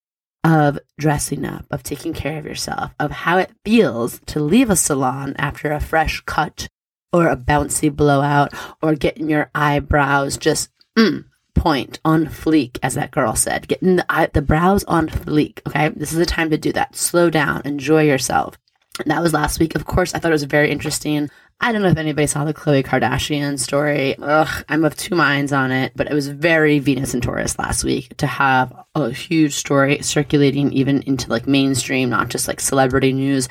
of 0.45 0.79
dressing 0.99 1.45
up, 1.45 1.67
of 1.71 1.83
taking 1.83 2.13
care 2.13 2.39
of 2.39 2.47
yourself, 2.47 2.93
of 2.99 3.11
how 3.11 3.39
it 3.39 3.53
feels 3.65 4.21
to 4.27 4.41
leave 4.41 4.71
a 4.71 4.77
salon 4.77 5.35
after 5.39 5.73
a 5.73 5.81
fresh 5.81 6.21
cut 6.23 6.69
or 7.13 7.29
a 7.29 7.37
bouncy 7.37 7.95
blowout 7.95 8.53
or 8.83 8.95
getting 8.95 9.29
your 9.29 9.51
eyebrows 9.55 10.37
just 10.37 10.71
mm, 10.99 11.25
point 11.55 12.01
on 12.05 12.27
fleek, 12.27 12.79
as 12.83 12.95
that 12.95 13.11
girl 13.11 13.37
said, 13.37 13.69
getting 13.69 13.97
the, 13.97 14.07
eye, 14.09 14.29
the 14.33 14.43
brows 14.43 14.83
on 14.85 15.09
fleek. 15.09 15.61
Okay. 15.67 15.91
This 15.91 16.13
is 16.13 16.19
the 16.19 16.27
time 16.27 16.51
to 16.51 16.59
do 16.59 16.73
that. 16.73 16.97
Slow 16.97 17.31
down, 17.31 17.63
enjoy 17.65 18.03
yourself. 18.03 18.59
And 18.99 19.11
that 19.11 19.23
was 19.23 19.33
last 19.33 19.59
week. 19.59 19.75
Of 19.75 19.87
course, 19.87 20.15
I 20.15 20.19
thought 20.19 20.33
it 20.33 20.33
was 20.33 20.45
very 20.45 20.71
interesting 20.71 21.31
I 21.65 21.71
don't 21.71 21.83
know 21.83 21.89
if 21.91 21.97
anybody 21.97 22.27
saw 22.27 22.45
the 22.45 22.53
Khloe 22.53 22.85
Kardashian 22.85 23.57
story. 23.57 24.17
Ugh, 24.19 24.65
I'm 24.69 24.85
of 24.85 24.97
two 24.97 25.15
minds 25.15 25.53
on 25.53 25.71
it, 25.71 25.93
but 25.95 26.11
it 26.11 26.13
was 26.13 26.27
very 26.27 26.81
Venus 26.81 27.15
and 27.15 27.23
Taurus 27.23 27.57
last 27.57 27.85
week 27.85 28.17
to 28.17 28.27
have 28.27 28.75
a 28.97 29.11
huge 29.11 29.55
story 29.55 30.03
circulating 30.03 30.73
even 30.73 31.03
into 31.03 31.31
like 31.31 31.47
mainstream, 31.47 32.11
not 32.11 32.31
just 32.31 32.49
like 32.49 32.59
celebrity 32.59 33.13
news 33.13 33.49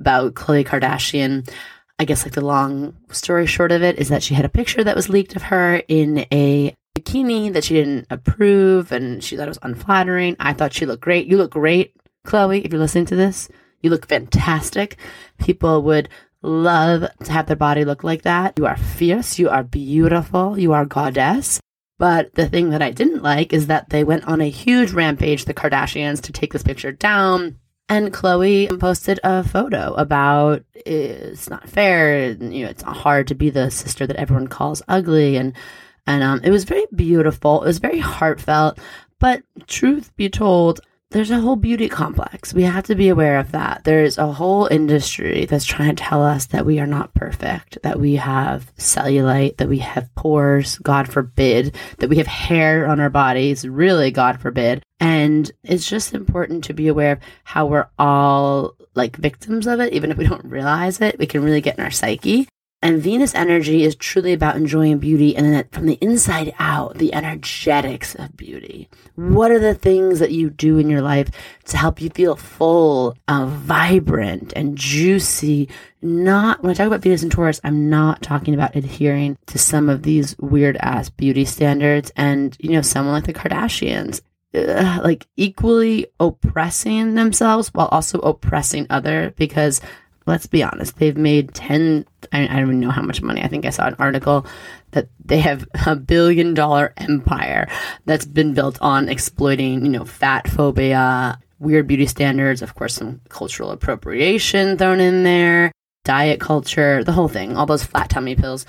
about 0.00 0.34
Khloe 0.34 0.66
Kardashian. 0.66 1.48
I 2.00 2.04
guess 2.04 2.24
like 2.24 2.34
the 2.34 2.44
long 2.44 2.96
story 3.12 3.46
short 3.46 3.70
of 3.70 3.84
it 3.84 3.96
is 3.96 4.08
that 4.08 4.24
she 4.24 4.34
had 4.34 4.44
a 4.44 4.48
picture 4.48 4.82
that 4.82 4.96
was 4.96 5.08
leaked 5.08 5.36
of 5.36 5.42
her 5.42 5.84
in 5.86 6.26
a 6.32 6.74
bikini 6.98 7.52
that 7.52 7.62
she 7.62 7.74
didn't 7.74 8.08
approve 8.10 8.90
and 8.90 9.22
she 9.22 9.36
thought 9.36 9.46
it 9.46 9.50
was 9.50 9.58
unflattering. 9.62 10.34
I 10.40 10.52
thought 10.52 10.74
she 10.74 10.84
looked 10.84 11.04
great. 11.04 11.28
You 11.28 11.36
look 11.36 11.52
great, 11.52 11.94
Khloe, 12.26 12.64
if 12.64 12.72
you're 12.72 12.80
listening 12.80 13.06
to 13.06 13.16
this. 13.16 13.48
You 13.82 13.90
look 13.90 14.08
fantastic. 14.08 14.96
People 15.38 15.82
would 15.82 16.08
love 16.42 17.08
to 17.24 17.32
have 17.32 17.46
their 17.46 17.56
body 17.56 17.84
look 17.84 18.04
like 18.04 18.22
that. 18.22 18.58
You 18.58 18.66
are 18.66 18.76
fierce, 18.76 19.38
you 19.38 19.48
are 19.48 19.62
beautiful, 19.62 20.58
you 20.58 20.72
are 20.72 20.84
goddess. 20.84 21.60
But 21.98 22.34
the 22.34 22.48
thing 22.48 22.70
that 22.70 22.82
I 22.82 22.90
didn't 22.90 23.22
like 23.22 23.52
is 23.52 23.68
that 23.68 23.90
they 23.90 24.02
went 24.02 24.26
on 24.26 24.40
a 24.40 24.50
huge 24.50 24.92
rampage, 24.92 25.44
the 25.44 25.54
Kardashians, 25.54 26.20
to 26.22 26.32
take 26.32 26.52
this 26.52 26.64
picture 26.64 26.92
down. 26.92 27.58
And 27.88 28.12
Khloe 28.12 28.78
posted 28.80 29.20
a 29.22 29.44
photo 29.44 29.92
about 29.94 30.64
it's 30.74 31.50
not 31.50 31.68
fair, 31.68 32.30
you 32.30 32.64
know, 32.64 32.70
it's 32.70 32.82
hard 32.82 33.28
to 33.28 33.34
be 33.34 33.50
the 33.50 33.70
sister 33.70 34.06
that 34.06 34.16
everyone 34.16 34.48
calls 34.48 34.82
ugly, 34.88 35.36
and 35.36 35.52
and 36.06 36.22
um, 36.22 36.40
it 36.42 36.50
was 36.50 36.64
very 36.64 36.86
beautiful. 36.94 37.62
It 37.62 37.66
was 37.66 37.78
very 37.78 37.98
heartfelt. 37.98 38.78
But 39.18 39.42
truth 39.66 40.14
be 40.16 40.28
told, 40.28 40.80
there's 41.12 41.30
a 41.30 41.40
whole 41.40 41.56
beauty 41.56 41.88
complex. 41.88 42.54
We 42.54 42.62
have 42.62 42.84
to 42.84 42.94
be 42.94 43.08
aware 43.08 43.38
of 43.38 43.52
that. 43.52 43.82
There's 43.84 44.18
a 44.18 44.32
whole 44.32 44.66
industry 44.66 45.44
that's 45.44 45.66
trying 45.66 45.94
to 45.94 46.02
tell 46.02 46.24
us 46.24 46.46
that 46.46 46.64
we 46.64 46.80
are 46.80 46.86
not 46.86 47.14
perfect, 47.14 47.78
that 47.82 48.00
we 48.00 48.16
have 48.16 48.74
cellulite, 48.76 49.58
that 49.58 49.68
we 49.68 49.78
have 49.78 50.12
pores, 50.14 50.78
God 50.78 51.08
forbid, 51.08 51.76
that 51.98 52.08
we 52.08 52.16
have 52.16 52.26
hair 52.26 52.86
on 52.86 52.98
our 52.98 53.10
bodies, 53.10 53.68
really, 53.68 54.10
God 54.10 54.40
forbid. 54.40 54.82
And 55.00 55.50
it's 55.62 55.88
just 55.88 56.14
important 56.14 56.64
to 56.64 56.74
be 56.74 56.88
aware 56.88 57.12
of 57.12 57.20
how 57.44 57.66
we're 57.66 57.88
all 57.98 58.74
like 58.94 59.16
victims 59.16 59.66
of 59.66 59.80
it, 59.80 59.92
even 59.92 60.10
if 60.10 60.16
we 60.16 60.26
don't 60.26 60.44
realize 60.44 61.00
it. 61.00 61.18
We 61.18 61.26
can 61.26 61.42
really 61.42 61.60
get 61.60 61.78
in 61.78 61.84
our 61.84 61.90
psyche. 61.90 62.48
And 62.82 63.00
Venus 63.00 63.32
energy 63.36 63.84
is 63.84 63.94
truly 63.94 64.32
about 64.32 64.56
enjoying 64.56 64.98
beauty 64.98 65.36
and 65.36 65.54
then 65.54 65.64
from 65.70 65.86
the 65.86 65.98
inside 66.00 66.52
out, 66.58 66.98
the 66.98 67.14
energetics 67.14 68.16
of 68.16 68.36
beauty. 68.36 68.88
What 69.14 69.52
are 69.52 69.60
the 69.60 69.74
things 69.74 70.18
that 70.18 70.32
you 70.32 70.50
do 70.50 70.78
in 70.78 70.90
your 70.90 71.00
life 71.00 71.30
to 71.66 71.76
help 71.76 72.00
you 72.00 72.10
feel 72.10 72.34
full, 72.34 73.16
uh, 73.28 73.46
vibrant, 73.46 74.52
and 74.56 74.76
juicy? 74.76 75.68
Not, 76.02 76.60
when 76.60 76.72
I 76.72 76.74
talk 76.74 76.88
about 76.88 77.02
Venus 77.02 77.22
and 77.22 77.30
Taurus, 77.30 77.60
I'm 77.62 77.88
not 77.88 78.20
talking 78.20 78.52
about 78.52 78.74
adhering 78.74 79.38
to 79.46 79.58
some 79.58 79.88
of 79.88 80.02
these 80.02 80.36
weird 80.38 80.76
ass 80.78 81.08
beauty 81.08 81.44
standards 81.44 82.10
and, 82.16 82.56
you 82.58 82.70
know, 82.70 82.82
someone 82.82 83.14
like 83.14 83.26
the 83.26 83.32
Kardashians. 83.32 84.22
Like 84.54 85.26
equally 85.36 86.08
oppressing 86.20 87.14
themselves 87.14 87.68
while 87.68 87.88
also 87.88 88.18
oppressing 88.18 88.86
other 88.90 89.32
because 89.38 89.80
let's 90.26 90.46
be 90.46 90.62
honest, 90.62 90.96
they've 90.96 91.16
made 91.16 91.54
10, 91.54 92.06
I, 92.32 92.44
I 92.44 92.46
don't 92.46 92.62
even 92.62 92.80
know 92.80 92.90
how 92.90 93.02
much 93.02 93.22
money. 93.22 93.42
I 93.42 93.48
think 93.48 93.64
I 93.64 93.70
saw 93.70 93.86
an 93.86 93.96
article 93.98 94.46
that 94.92 95.08
they 95.24 95.40
have 95.40 95.66
a 95.86 95.96
billion 95.96 96.54
dollar 96.54 96.92
empire 96.96 97.68
that's 98.04 98.26
been 98.26 98.54
built 98.54 98.78
on 98.80 99.08
exploiting, 99.08 99.84
you 99.84 99.90
know, 99.90 100.04
fat 100.04 100.48
phobia, 100.48 101.38
weird 101.58 101.86
beauty 101.86 102.06
standards, 102.06 102.62
of 102.62 102.74
course, 102.74 102.94
some 102.94 103.20
cultural 103.28 103.70
appropriation 103.70 104.76
thrown 104.76 105.00
in 105.00 105.22
there, 105.22 105.72
diet 106.04 106.40
culture, 106.40 107.04
the 107.04 107.12
whole 107.12 107.28
thing, 107.28 107.56
all 107.56 107.66
those 107.66 107.84
flat 107.84 108.10
tummy 108.10 108.34
pills. 108.34 108.66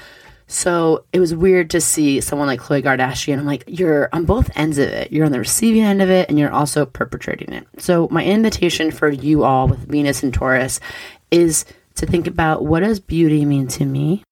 So 0.48 1.06
it 1.14 1.20
was 1.20 1.34
weird 1.34 1.72
to 1.72 1.82
see 1.82 2.22
someone 2.22 2.48
like 2.48 2.60
Khloe 2.60 2.84
Kardashian. 2.84 3.40
I'm 3.40 3.46
like, 3.46 3.64
you're 3.68 4.10
on 4.14 4.26
both 4.26 4.52
ends 4.56 4.78
of 4.78 4.90
it. 4.90 5.12
You're 5.12 5.26
on 5.26 5.32
the 5.32 5.40
receiving 5.40 5.82
end 5.84 6.02
of 6.02 6.10
it 6.10 6.30
and 6.30 6.38
you're 6.38 6.52
also 6.52 6.86
perpetrating 6.86 7.54
it. 7.54 7.66
So 7.80 8.08
my 8.12 8.24
invitation 8.24 8.92
for 8.92 9.10
you 9.10 9.44
all 9.44 9.68
with 9.68 9.88
Venus 9.88 10.22
and 10.22 10.34
Taurus 10.34 10.80
is 11.32 11.66
to 11.96 12.06
think 12.06 12.28
about 12.28 12.66
what 12.66 12.82
does 12.82 13.00
beauty 13.00 13.46
mean 13.46 13.68
to 13.68 13.86
me 13.86 14.24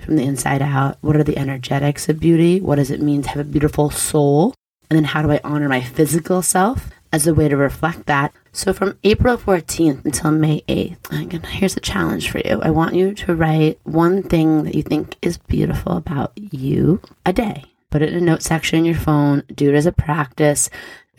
from 0.00 0.16
the 0.16 0.24
inside 0.24 0.62
out? 0.62 0.98
What 1.00 1.16
are 1.16 1.24
the 1.24 1.38
energetics 1.38 2.08
of 2.08 2.20
beauty? 2.20 2.60
What 2.60 2.76
does 2.76 2.90
it 2.90 3.00
mean 3.00 3.22
to 3.22 3.28
have 3.30 3.40
a 3.40 3.44
beautiful 3.44 3.90
soul? 3.90 4.54
And 4.90 4.96
then 4.96 5.04
how 5.04 5.22
do 5.22 5.30
I 5.30 5.40
honor 5.42 5.68
my 5.68 5.80
physical 5.80 6.42
self 6.42 6.90
as 7.12 7.26
a 7.26 7.34
way 7.34 7.48
to 7.48 7.56
reflect 7.56 8.06
that? 8.06 8.32
So 8.52 8.72
from 8.72 8.98
April 9.04 9.38
14th 9.38 10.04
until 10.04 10.30
May 10.30 10.60
8th, 10.68 11.22
again, 11.22 11.42
here's 11.42 11.76
a 11.76 11.80
challenge 11.80 12.30
for 12.30 12.38
you. 12.38 12.60
I 12.62 12.70
want 12.70 12.94
you 12.94 13.14
to 13.14 13.34
write 13.34 13.80
one 13.84 14.22
thing 14.22 14.64
that 14.64 14.74
you 14.74 14.82
think 14.82 15.16
is 15.22 15.38
beautiful 15.38 15.96
about 15.96 16.32
you 16.36 17.00
a 17.24 17.32
day. 17.32 17.64
Put 17.90 18.02
it 18.02 18.12
in 18.12 18.22
a 18.22 18.26
note 18.26 18.42
section 18.42 18.80
in 18.80 18.84
your 18.84 18.94
phone. 18.94 19.44
Do 19.54 19.70
it 19.70 19.74
as 19.74 19.86
a 19.86 19.92
practice. 19.92 20.70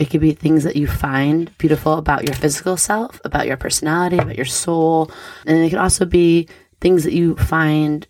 It 0.03 0.09
could 0.09 0.19
be 0.19 0.33
things 0.33 0.65
that 0.65 0.75
you 0.75 0.85
find 0.85 1.57
beautiful 1.57 1.93
about 1.93 2.27
your 2.27 2.35
physical 2.35 2.75
self, 2.75 3.21
about 3.23 3.47
your 3.47 3.55
personality, 3.55 4.17
about 4.17 4.35
your 4.35 4.43
soul. 4.43 5.09
And 5.45 5.57
it 5.59 5.69
could 5.69 5.79
also 5.79 6.03
be 6.03 6.49
things 6.81 7.05
that 7.05 7.13
you 7.13 7.37
find 7.37 8.05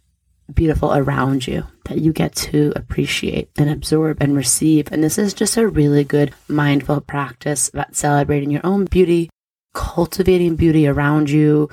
beautiful 0.51 0.91
around 0.91 1.45
you 1.45 1.67
that 1.85 1.99
you 1.99 2.11
get 2.11 2.33
to 2.33 2.73
appreciate 2.75 3.51
and 3.59 3.69
absorb 3.69 4.23
and 4.23 4.35
receive. 4.35 4.91
And 4.91 5.03
this 5.03 5.19
is 5.19 5.35
just 5.35 5.55
a 5.55 5.67
really 5.67 6.03
good 6.03 6.33
mindful 6.47 6.99
practice 7.01 7.69
about 7.69 7.95
celebrating 7.95 8.49
your 8.49 8.65
own 8.65 8.85
beauty, 8.85 9.29
cultivating 9.75 10.55
beauty 10.55 10.87
around 10.87 11.29
you, 11.29 11.69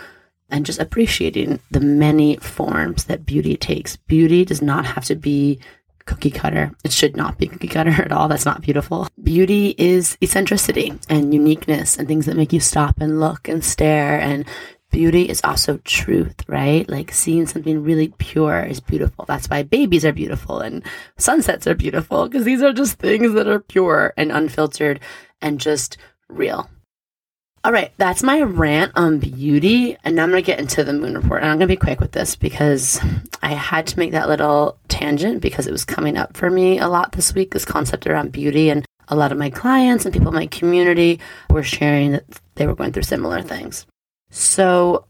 and 0.51 0.67
just 0.67 0.81
appreciating 0.81 1.61
the 1.71 1.81
many 1.81 2.37
forms 2.37 3.05
that 3.05 3.25
beauty 3.25 3.57
takes. 3.57 3.97
Beauty 3.97 4.45
does 4.45 4.61
not 4.61 4.85
have 4.85 5.07
to 5.07 5.15
be 5.15 5.61
cookie 6.11 6.31
cutter. 6.31 6.73
It 6.83 6.91
should 6.91 7.17
not 7.17 7.39
be 7.39 7.47
cookie 7.47 7.69
cutter 7.69 7.91
at 7.91 8.11
all. 8.11 8.27
That's 8.27 8.45
not 8.45 8.63
beautiful. 8.63 9.07
Beauty 9.23 9.77
is 9.79 10.19
eccentricity 10.21 10.93
and 11.09 11.33
uniqueness 11.33 11.97
and 11.97 12.09
things 12.09 12.27
that 12.27 12.37
make 12.37 12.53
you 12.53 12.59
stop 12.59 13.01
and 13.01 13.21
look 13.21 13.49
and 13.49 13.65
stare 13.65 14.21
and 14.21 14.45
beauty 14.91 15.29
is 15.29 15.41
also 15.45 15.77
truth, 15.85 16.35
right? 16.49 16.89
Like 16.91 17.13
seeing 17.13 17.47
something 17.47 17.85
really 17.85 18.13
pure 18.19 18.65
is 18.65 18.81
beautiful. 18.81 19.25
That's 19.25 19.49
why 19.49 19.63
babies 19.63 20.05
are 20.05 20.13
beautiful 20.13 20.59
and 20.59 20.83
sunsets 21.17 21.69
are 21.69 21.77
beautiful 21.77 22.29
because 22.29 22.45
these 22.45 22.61
are 22.61 22.73
just 22.73 22.99
things 22.99 23.33
that 23.35 23.47
are 23.47 23.61
pure 23.61 24.13
and 24.17 24.33
unfiltered 24.33 24.99
and 25.41 25.61
just 25.61 25.97
real. 26.29 26.69
All 27.63 27.73
right, 27.73 27.93
that's 27.99 28.23
my 28.23 28.41
rant 28.41 28.93
on 28.95 29.19
beauty. 29.19 29.95
And 30.03 30.17
now 30.17 30.23
I'm 30.23 30.31
going 30.31 30.43
to 30.43 30.47
get 30.47 30.59
into 30.59 30.83
the 30.83 30.95
moon 30.95 31.15
report. 31.15 31.43
And 31.43 31.51
I'm 31.51 31.59
going 31.59 31.69
to 31.69 31.75
be 31.75 31.77
quick 31.77 32.01
with 32.01 32.13
this 32.13 32.35
because 32.35 32.99
I 33.43 33.51
had 33.53 33.87
to 33.89 33.99
make 33.99 34.13
that 34.13 34.29
little 34.29 34.79
tangent 34.89 35.43
because 35.43 35.67
it 35.67 35.73
was 35.73 35.85
coming 35.85 36.17
up 36.17 36.39
for 36.39 36.49
me 36.49 36.79
a 36.79 36.89
lot 36.89 37.13
this 37.13 37.35
week 37.35 37.53
this 37.53 37.67
concept 37.67 38.07
around 38.07 38.33
beauty. 38.33 38.71
And 38.71 38.87
a 39.09 39.17
lot 39.17 39.31
of 39.31 39.37
my 39.37 39.51
clients 39.51 40.07
and 40.07 40.15
people 40.15 40.29
in 40.29 40.35
my 40.35 40.47
community 40.47 41.21
were 41.51 41.63
sharing 41.63 42.13
that 42.13 42.25
they 42.55 42.67
were 42.67 42.75
going 42.75 42.93
through 42.93 43.03
similar 43.03 43.43
things. 43.43 43.87
So 44.31 45.05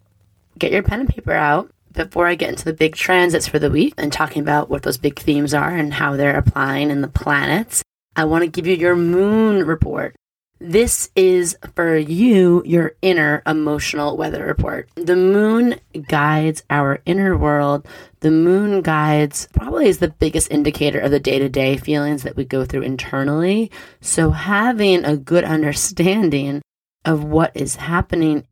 get 0.58 0.72
your 0.72 0.82
pen 0.82 1.00
and 1.00 1.08
paper 1.08 1.32
out 1.32 1.70
before 1.92 2.26
I 2.26 2.34
get 2.34 2.48
into 2.48 2.64
the 2.64 2.72
big 2.72 2.96
transits 2.96 3.46
for 3.46 3.60
the 3.60 3.70
week 3.70 3.94
and 3.96 4.12
talking 4.12 4.42
about 4.42 4.68
what 4.68 4.82
those 4.82 4.98
big 4.98 5.20
themes 5.20 5.54
are 5.54 5.70
and 5.70 5.94
how 5.94 6.16
they're 6.16 6.36
applying 6.36 6.90
in 6.90 7.00
the 7.00 7.08
planets. 7.08 7.84
I 8.16 8.24
want 8.24 8.42
to 8.42 8.50
give 8.50 8.66
you 8.66 8.74
your 8.74 8.96
moon 8.96 9.64
report. 9.64 10.16
This 10.62 11.10
is 11.16 11.56
for 11.74 11.96
you, 11.96 12.62
your 12.66 12.92
inner 13.00 13.42
emotional 13.46 14.18
weather 14.18 14.44
report. 14.44 14.90
The 14.94 15.16
moon 15.16 15.76
guides 16.06 16.62
our 16.68 17.00
inner 17.06 17.34
world. 17.34 17.88
The 18.20 18.30
moon 18.30 18.82
guides 18.82 19.48
probably 19.54 19.88
is 19.88 19.98
the 19.98 20.10
biggest 20.10 20.50
indicator 20.50 21.00
of 21.00 21.12
the 21.12 21.18
day 21.18 21.38
to 21.38 21.48
day 21.48 21.78
feelings 21.78 22.24
that 22.24 22.36
we 22.36 22.44
go 22.44 22.66
through 22.66 22.82
internally. 22.82 23.70
So 24.02 24.32
having 24.32 25.02
a 25.06 25.16
good 25.16 25.44
understanding 25.44 26.60
of 27.06 27.24
what 27.24 27.52
is 27.56 27.76
happening 27.76 28.46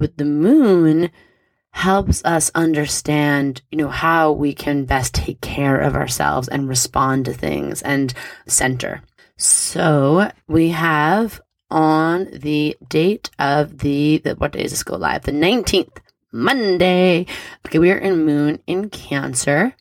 with 0.00 0.16
the 0.16 0.24
moon 0.24 1.12
helps 1.70 2.24
us 2.24 2.50
understand, 2.56 3.62
you 3.70 3.78
know, 3.78 3.88
how 3.88 4.32
we 4.32 4.52
can 4.52 4.84
best 4.84 5.14
take 5.14 5.40
care 5.40 5.78
of 5.78 5.94
ourselves 5.94 6.48
and 6.48 6.68
respond 6.68 7.26
to 7.26 7.32
things 7.32 7.82
and 7.82 8.12
center. 8.48 9.00
So 9.36 10.30
we 10.48 10.70
have 10.70 11.40
on 11.72 12.28
the 12.32 12.76
date 12.88 13.30
of 13.38 13.78
the, 13.78 14.18
the 14.18 14.34
what 14.34 14.52
day 14.52 14.62
does 14.62 14.72
this 14.72 14.82
go 14.82 14.96
live? 14.96 15.22
The 15.22 15.32
19th, 15.32 15.96
Monday. 16.30 17.26
Okay, 17.66 17.78
we 17.78 17.90
are 17.90 17.98
in 17.98 18.24
moon 18.24 18.60
in 18.66 18.90
Cancer. 18.90 19.74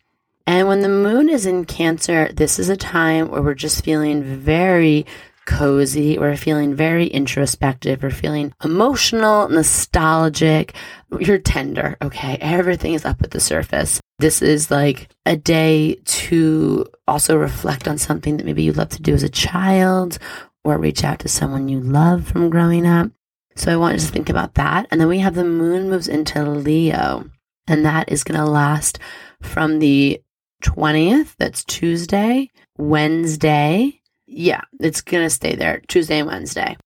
And 0.48 0.68
when 0.68 0.80
the 0.80 0.90
moon 0.90 1.30
is 1.30 1.46
in 1.46 1.66
Cancer, 1.66 2.32
this 2.34 2.58
is 2.58 2.70
a 2.70 2.78
time 2.78 3.30
where 3.30 3.42
we're 3.42 3.54
just 3.54 3.84
feeling 3.84 4.24
very 4.24 5.06
cozy. 5.46 6.18
We're 6.18 6.38
feeling 6.38 6.76
very 6.76 7.08
introspective. 7.08 8.04
We're 8.04 8.12
feeling 8.12 8.54
emotional, 8.64 9.50
nostalgic. 9.50 10.74
You're 11.20 11.40
tender. 11.40 11.98
Okay. 12.02 12.38
Everything 12.40 12.94
is 12.94 13.06
up 13.06 13.22
at 13.22 13.32
the 13.32 13.40
surface. 13.40 14.00
This 14.20 14.42
is 14.42 14.72
like 14.72 15.10
a 15.26 15.36
day 15.36 15.96
to 16.06 16.86
also 17.08 17.36
reflect 17.36 17.88
on 17.88 17.98
something 17.98 18.38
that 18.38 18.46
maybe 18.46 18.64
you 18.64 18.72
love 18.72 18.90
to 18.90 19.02
do 19.02 19.14
as 19.14 19.24
a 19.24 19.30
child 19.30 20.20
or 20.64 20.78
reach 20.78 21.04
out 21.04 21.20
to 21.20 21.28
someone 21.28 21.68
you 21.68 21.80
love 21.80 22.28
from 22.28 22.50
growing 22.50 22.86
up. 22.86 23.12
So 23.56 23.72
I 23.72 23.78
want 23.78 23.96
you 23.96 24.00
to 24.00 24.12
think 24.12 24.30
about 24.30 24.56
that. 24.56 24.88
And 24.92 25.02
then 25.02 25.08
we 25.08 25.20
have 25.20 25.36
the 25.36 25.44
moon 25.44 25.90
moves 25.90 26.08
into 26.08 26.44
Leo, 26.44 27.30
and 27.68 27.86
that 27.86 28.12
is 28.12 28.24
going 28.24 28.40
to 28.40 28.46
last 28.46 29.00
from 29.42 29.80
the 29.80 30.22
20th, 30.64 31.36
that's 31.38 31.64
Tuesday, 31.64 32.50
Wednesday, 32.78 34.02
yeah, 34.32 34.62
it's 34.80 35.02
going 35.02 35.26
to 35.26 35.30
stay 35.30 35.56
there 35.56 35.82
Tuesday 35.88 36.20
and 36.20 36.28
Wednesday. 36.28 36.78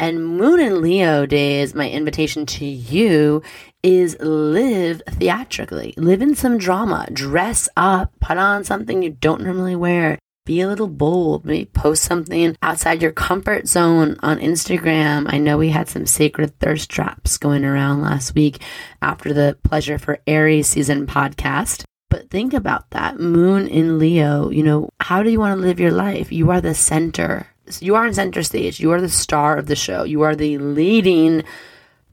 And 0.00 0.36
Moon 0.36 0.60
and 0.60 0.78
Leo 0.78 1.26
days, 1.26 1.74
my 1.74 1.88
invitation 1.88 2.46
to 2.46 2.64
you 2.64 3.42
is 3.82 4.16
live 4.20 5.02
theatrically, 5.08 5.94
live 5.96 6.22
in 6.22 6.34
some 6.34 6.58
drama, 6.58 7.08
dress 7.12 7.68
up, 7.76 8.12
put 8.20 8.38
on 8.38 8.64
something 8.64 9.02
you 9.02 9.10
don't 9.10 9.42
normally 9.42 9.74
wear, 9.74 10.18
be 10.48 10.62
a 10.62 10.66
little 10.66 10.88
bold, 10.88 11.44
maybe 11.44 11.66
post 11.66 12.02
something 12.02 12.56
outside 12.62 13.02
your 13.02 13.12
comfort 13.12 13.68
zone 13.68 14.16
on 14.20 14.38
Instagram. 14.38 15.30
I 15.30 15.36
know 15.36 15.58
we 15.58 15.68
had 15.68 15.90
some 15.90 16.06
sacred 16.06 16.58
thirst 16.58 16.88
traps 16.88 17.36
going 17.36 17.66
around 17.66 18.00
last 18.00 18.34
week 18.34 18.62
after 19.02 19.34
the 19.34 19.58
Pleasure 19.62 19.98
for 19.98 20.20
Aries 20.26 20.66
season 20.66 21.06
podcast. 21.06 21.84
But 22.08 22.30
think 22.30 22.54
about 22.54 22.88
that 22.92 23.20
moon 23.20 23.68
in 23.68 23.98
Leo. 23.98 24.48
You 24.48 24.62
know, 24.62 24.88
how 25.00 25.22
do 25.22 25.30
you 25.30 25.38
want 25.38 25.58
to 25.60 25.66
live 25.66 25.78
your 25.78 25.92
life? 25.92 26.32
You 26.32 26.50
are 26.50 26.62
the 26.62 26.72
center. 26.72 27.46
You 27.78 27.96
are 27.96 28.06
in 28.06 28.14
center 28.14 28.42
stage. 28.42 28.80
You 28.80 28.92
are 28.92 29.02
the 29.02 29.10
star 29.10 29.58
of 29.58 29.66
the 29.66 29.76
show. 29.76 30.04
You 30.04 30.22
are 30.22 30.34
the 30.34 30.56
leading 30.56 31.44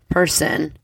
person 0.10 0.76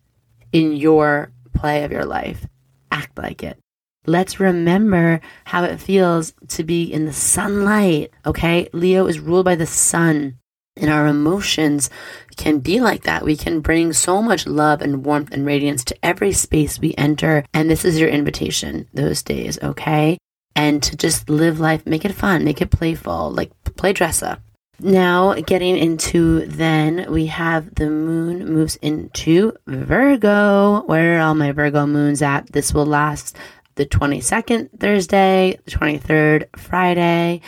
in 0.53 0.71
your 0.71 1.33
play 1.53 1.83
of 1.83 1.91
your 1.91 2.05
life. 2.05 2.47
Act 2.93 3.17
like 3.17 3.43
it. 3.43 3.59
Let's 4.05 4.39
remember 4.39 5.21
how 5.45 5.63
it 5.63 5.79
feels 5.79 6.33
to 6.49 6.63
be 6.63 6.83
in 6.91 7.05
the 7.05 7.13
sunlight. 7.13 8.11
Okay. 8.25 8.69
Leo 8.73 9.05
is 9.05 9.19
ruled 9.19 9.45
by 9.45 9.55
the 9.55 9.67
sun 9.67 10.39
and 10.77 10.89
our 10.89 11.07
emotions 11.07 11.89
can 12.37 12.59
be 12.59 12.79
like 12.79 13.03
that. 13.03 13.23
We 13.23 13.35
can 13.35 13.59
bring 13.59 13.93
so 13.93 14.21
much 14.21 14.47
love 14.47 14.81
and 14.81 15.05
warmth 15.05 15.31
and 15.31 15.45
radiance 15.45 15.83
to 15.85 16.05
every 16.05 16.31
space 16.31 16.79
we 16.79 16.95
enter. 16.97 17.43
And 17.53 17.69
this 17.69 17.85
is 17.85 17.99
your 17.99 18.09
invitation 18.09 18.87
those 18.93 19.21
days, 19.21 19.61
okay? 19.61 20.17
And 20.55 20.81
to 20.83 20.95
just 20.95 21.29
live 21.29 21.59
life, 21.59 21.85
make 21.85 22.05
it 22.05 22.13
fun, 22.13 22.43
make 22.43 22.61
it 22.61 22.71
playful, 22.71 23.31
like 23.31 23.51
play 23.75 23.93
dress 23.93 24.23
up. 24.23 24.41
Now, 24.79 25.33
getting 25.35 25.77
into 25.77 26.47
then, 26.47 27.05
we 27.11 27.27
have 27.27 27.75
the 27.75 27.89
moon 27.89 28.51
moves 28.51 28.77
into 28.77 29.53
Virgo. 29.67 30.81
Where 30.87 31.19
are 31.19 31.21
all 31.21 31.35
my 31.35 31.51
Virgo 31.51 31.85
moons 31.85 32.23
at? 32.23 32.51
This 32.51 32.73
will 32.73 32.87
last 32.87 33.37
the 33.75 33.85
22nd 33.85 34.69
Thursday, 34.79 35.59
the 35.65 35.71
23rd 35.71 36.45
Friday, 36.57 37.41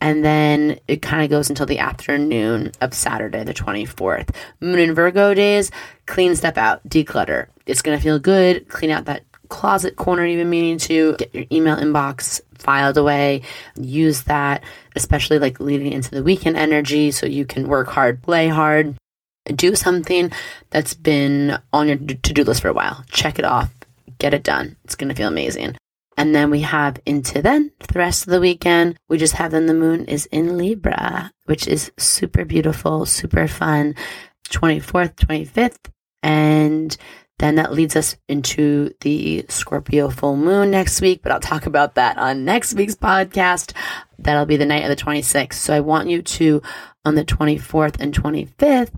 and 0.00 0.24
then 0.24 0.78
it 0.86 1.02
kind 1.02 1.22
of 1.24 1.30
goes 1.30 1.48
until 1.48 1.66
the 1.66 1.80
afternoon 1.80 2.72
of 2.80 2.94
Saturday, 2.94 3.42
the 3.44 3.54
24th. 3.54 4.34
Moon 4.60 4.78
and 4.78 4.94
Virgo 4.94 5.34
days, 5.34 5.70
clean 6.06 6.36
stuff 6.36 6.56
out, 6.56 6.86
declutter. 6.88 7.48
It's 7.66 7.82
going 7.82 7.98
to 7.98 8.02
feel 8.02 8.18
good. 8.18 8.68
Clean 8.68 8.90
out 8.90 9.06
that 9.06 9.24
closet 9.48 9.96
corner 9.96 10.24
you've 10.24 10.38
been 10.38 10.50
meaning 10.50 10.78
to, 10.78 11.16
get 11.16 11.34
your 11.34 11.44
email 11.50 11.76
inbox 11.76 12.40
filed 12.54 12.96
away. 12.96 13.42
Use 13.76 14.22
that, 14.24 14.62
especially 14.94 15.38
like 15.38 15.60
leading 15.60 15.92
into 15.92 16.10
the 16.10 16.22
weekend 16.22 16.56
energy 16.56 17.10
so 17.10 17.26
you 17.26 17.44
can 17.44 17.68
work 17.68 17.88
hard, 17.88 18.22
play 18.22 18.48
hard. 18.48 18.94
Do 19.46 19.74
something 19.74 20.30
that's 20.70 20.92
been 20.92 21.58
on 21.72 21.88
your 21.88 21.96
to 21.96 22.32
do 22.34 22.44
list 22.44 22.60
for 22.60 22.68
a 22.68 22.74
while. 22.74 23.02
Check 23.08 23.38
it 23.38 23.46
off, 23.46 23.70
get 24.18 24.34
it 24.34 24.42
done. 24.42 24.76
It's 24.84 24.96
going 24.96 25.08
to 25.08 25.14
feel 25.14 25.28
amazing. 25.28 25.76
And 26.16 26.34
then 26.34 26.50
we 26.50 26.60
have 26.62 27.00
into 27.06 27.40
then 27.40 27.70
the 27.78 27.98
rest 27.98 28.26
of 28.26 28.32
the 28.32 28.40
weekend. 28.40 28.96
We 29.08 29.18
just 29.18 29.34
have 29.34 29.52
then 29.52 29.66
the 29.66 29.74
moon 29.74 30.06
is 30.06 30.26
in 30.26 30.58
Libra, 30.58 31.30
which 31.44 31.68
is 31.68 31.92
super 31.96 32.44
beautiful, 32.44 33.06
super 33.06 33.46
fun. 33.46 33.94
24th, 34.50 35.14
25th. 35.14 35.90
And 36.22 36.96
then 37.38 37.54
that 37.54 37.72
leads 37.72 37.94
us 37.94 38.16
into 38.28 38.90
the 39.00 39.44
Scorpio 39.48 40.08
full 40.10 40.36
moon 40.36 40.72
next 40.72 41.00
week, 41.00 41.20
but 41.22 41.30
I'll 41.30 41.38
talk 41.38 41.66
about 41.66 41.94
that 41.94 42.18
on 42.18 42.44
next 42.44 42.74
week's 42.74 42.96
podcast. 42.96 43.72
That'll 44.18 44.46
be 44.46 44.56
the 44.56 44.66
night 44.66 44.82
of 44.82 44.88
the 44.88 45.02
26th. 45.02 45.52
So 45.52 45.72
I 45.72 45.80
want 45.80 46.08
you 46.08 46.22
to, 46.22 46.62
on 47.04 47.14
the 47.14 47.24
24th 47.24 48.00
and 48.00 48.12
25th, 48.12 48.92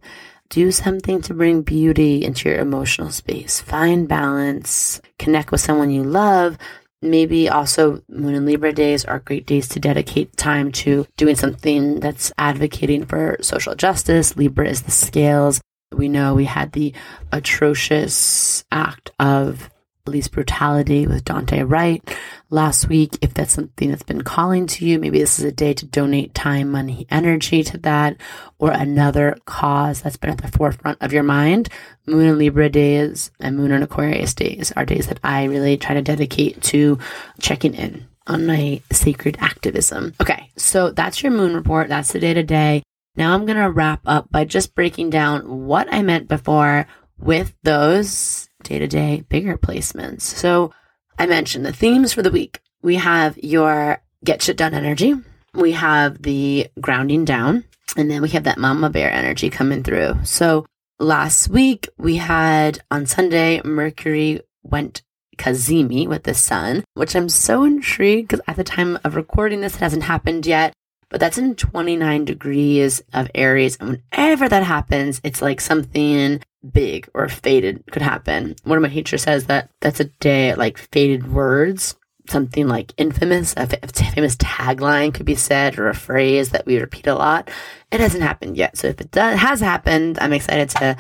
do 0.50 0.70
something 0.70 1.22
to 1.22 1.34
bring 1.34 1.62
beauty 1.62 2.24
into 2.24 2.48
your 2.48 2.58
emotional 2.58 3.10
space. 3.10 3.60
Find 3.60 4.06
balance, 4.06 5.00
connect 5.18 5.50
with 5.50 5.60
someone 5.60 5.90
you 5.90 6.02
love, 6.04 6.58
Maybe 7.02 7.48
also 7.48 8.02
Moon 8.10 8.34
and 8.34 8.44
Libra 8.44 8.74
days 8.74 9.06
are 9.06 9.20
great 9.20 9.46
days 9.46 9.68
to 9.68 9.80
dedicate 9.80 10.36
time 10.36 10.70
to 10.72 11.06
doing 11.16 11.34
something 11.34 11.98
that's 11.98 12.30
advocating 12.36 13.06
for 13.06 13.38
social 13.40 13.74
justice. 13.74 14.36
Libra 14.36 14.68
is 14.68 14.82
the 14.82 14.90
scales. 14.90 15.62
We 15.92 16.08
know 16.08 16.34
we 16.34 16.44
had 16.44 16.72
the 16.72 16.92
atrocious 17.32 18.64
act 18.70 19.12
of 19.18 19.70
police 20.10 20.26
brutality 20.26 21.06
with 21.06 21.24
Daunte 21.24 21.70
Wright 21.70 22.02
last 22.50 22.88
week. 22.88 23.16
If 23.22 23.32
that's 23.32 23.52
something 23.52 23.90
that's 23.90 24.02
been 24.02 24.22
calling 24.22 24.66
to 24.66 24.84
you, 24.84 24.98
maybe 24.98 25.20
this 25.20 25.38
is 25.38 25.44
a 25.44 25.52
day 25.52 25.72
to 25.72 25.86
donate 25.86 26.34
time, 26.34 26.68
money, 26.72 27.06
energy 27.10 27.62
to 27.62 27.78
that, 27.78 28.16
or 28.58 28.72
another 28.72 29.36
cause 29.44 30.02
that's 30.02 30.16
been 30.16 30.30
at 30.30 30.38
the 30.38 30.48
forefront 30.48 30.98
of 31.00 31.12
your 31.12 31.22
mind. 31.22 31.68
Moon 32.08 32.26
and 32.26 32.38
Libra 32.38 32.68
days 32.68 33.30
and 33.38 33.56
Moon 33.56 33.70
and 33.70 33.84
Aquarius 33.84 34.34
days 34.34 34.72
are 34.72 34.84
days 34.84 35.06
that 35.06 35.20
I 35.22 35.44
really 35.44 35.76
try 35.76 35.94
to 35.94 36.02
dedicate 36.02 36.60
to 36.62 36.98
checking 37.38 37.74
in 37.74 38.08
on 38.26 38.46
my 38.46 38.82
sacred 38.90 39.36
activism. 39.38 40.14
Okay, 40.20 40.50
so 40.56 40.90
that's 40.90 41.22
your 41.22 41.30
moon 41.30 41.54
report. 41.54 41.88
That's 41.88 42.12
the 42.12 42.18
day 42.18 42.34
to 42.34 42.42
day. 42.42 42.82
Now 43.14 43.32
I'm 43.32 43.46
going 43.46 43.58
to 43.58 43.70
wrap 43.70 44.00
up 44.06 44.28
by 44.32 44.44
just 44.44 44.74
breaking 44.74 45.10
down 45.10 45.66
what 45.68 45.86
I 45.94 46.02
meant 46.02 46.26
before 46.26 46.88
with 47.16 47.54
those 47.62 48.49
day 48.62 48.78
to 48.78 48.86
day 48.86 49.24
bigger 49.28 49.56
placements. 49.56 50.22
So 50.22 50.72
I 51.18 51.26
mentioned 51.26 51.66
the 51.66 51.72
themes 51.72 52.12
for 52.12 52.22
the 52.22 52.30
week. 52.30 52.60
We 52.82 52.96
have 52.96 53.36
your 53.38 54.02
get 54.24 54.42
shit 54.42 54.56
done 54.56 54.74
energy. 54.74 55.14
We 55.52 55.72
have 55.72 56.22
the 56.22 56.68
grounding 56.80 57.24
down, 57.24 57.64
and 57.96 58.10
then 58.10 58.22
we 58.22 58.28
have 58.30 58.44
that 58.44 58.58
mama 58.58 58.90
bear 58.90 59.10
energy 59.10 59.50
coming 59.50 59.82
through. 59.82 60.20
So 60.24 60.66
last 60.98 61.48
week 61.48 61.88
we 61.98 62.16
had 62.16 62.78
on 62.90 63.06
Sunday, 63.06 63.60
Mercury 63.64 64.40
went 64.62 65.02
Cazimi 65.36 66.06
with 66.06 66.24
the 66.24 66.34
sun, 66.34 66.84
which 66.94 67.16
I'm 67.16 67.28
so 67.28 67.64
intrigued 67.64 68.28
because 68.28 68.44
at 68.46 68.56
the 68.56 68.64
time 68.64 68.98
of 69.04 69.16
recording 69.16 69.60
this, 69.60 69.74
it 69.74 69.80
hasn't 69.80 70.04
happened 70.04 70.46
yet. 70.46 70.72
But 71.10 71.20
that's 71.20 71.38
in 71.38 71.54
29 71.56 72.24
degrees 72.24 73.02
of 73.12 73.30
Aries. 73.34 73.76
And 73.76 74.00
whenever 74.12 74.48
that 74.48 74.62
happens, 74.62 75.20
it's 75.22 75.42
like 75.42 75.60
something 75.60 76.40
big 76.72 77.08
or 77.14 77.28
fated 77.28 77.84
could 77.90 78.02
happen. 78.02 78.56
One 78.64 78.78
of 78.78 78.82
my 78.82 78.88
teachers 78.88 79.22
says 79.22 79.46
that 79.46 79.70
that's 79.80 80.00
a 80.00 80.04
day 80.04 80.54
like 80.54 80.78
fated 80.78 81.32
words 81.32 81.96
something 82.30 82.68
like 82.68 82.94
infamous, 82.96 83.54
a 83.56 83.66
famous 83.66 84.36
tagline 84.36 85.12
could 85.12 85.26
be 85.26 85.34
said 85.34 85.78
or 85.78 85.88
a 85.88 85.94
phrase 85.94 86.50
that 86.50 86.64
we 86.64 86.78
repeat 86.78 87.06
a 87.06 87.14
lot. 87.14 87.50
It 87.90 88.00
hasn't 88.00 88.22
happened 88.22 88.56
yet. 88.56 88.76
So 88.76 88.86
if 88.86 89.00
it 89.00 89.10
does, 89.10 89.38
has 89.38 89.60
happened, 89.60 90.18
I'm 90.20 90.32
excited 90.32 90.70
to, 90.70 90.96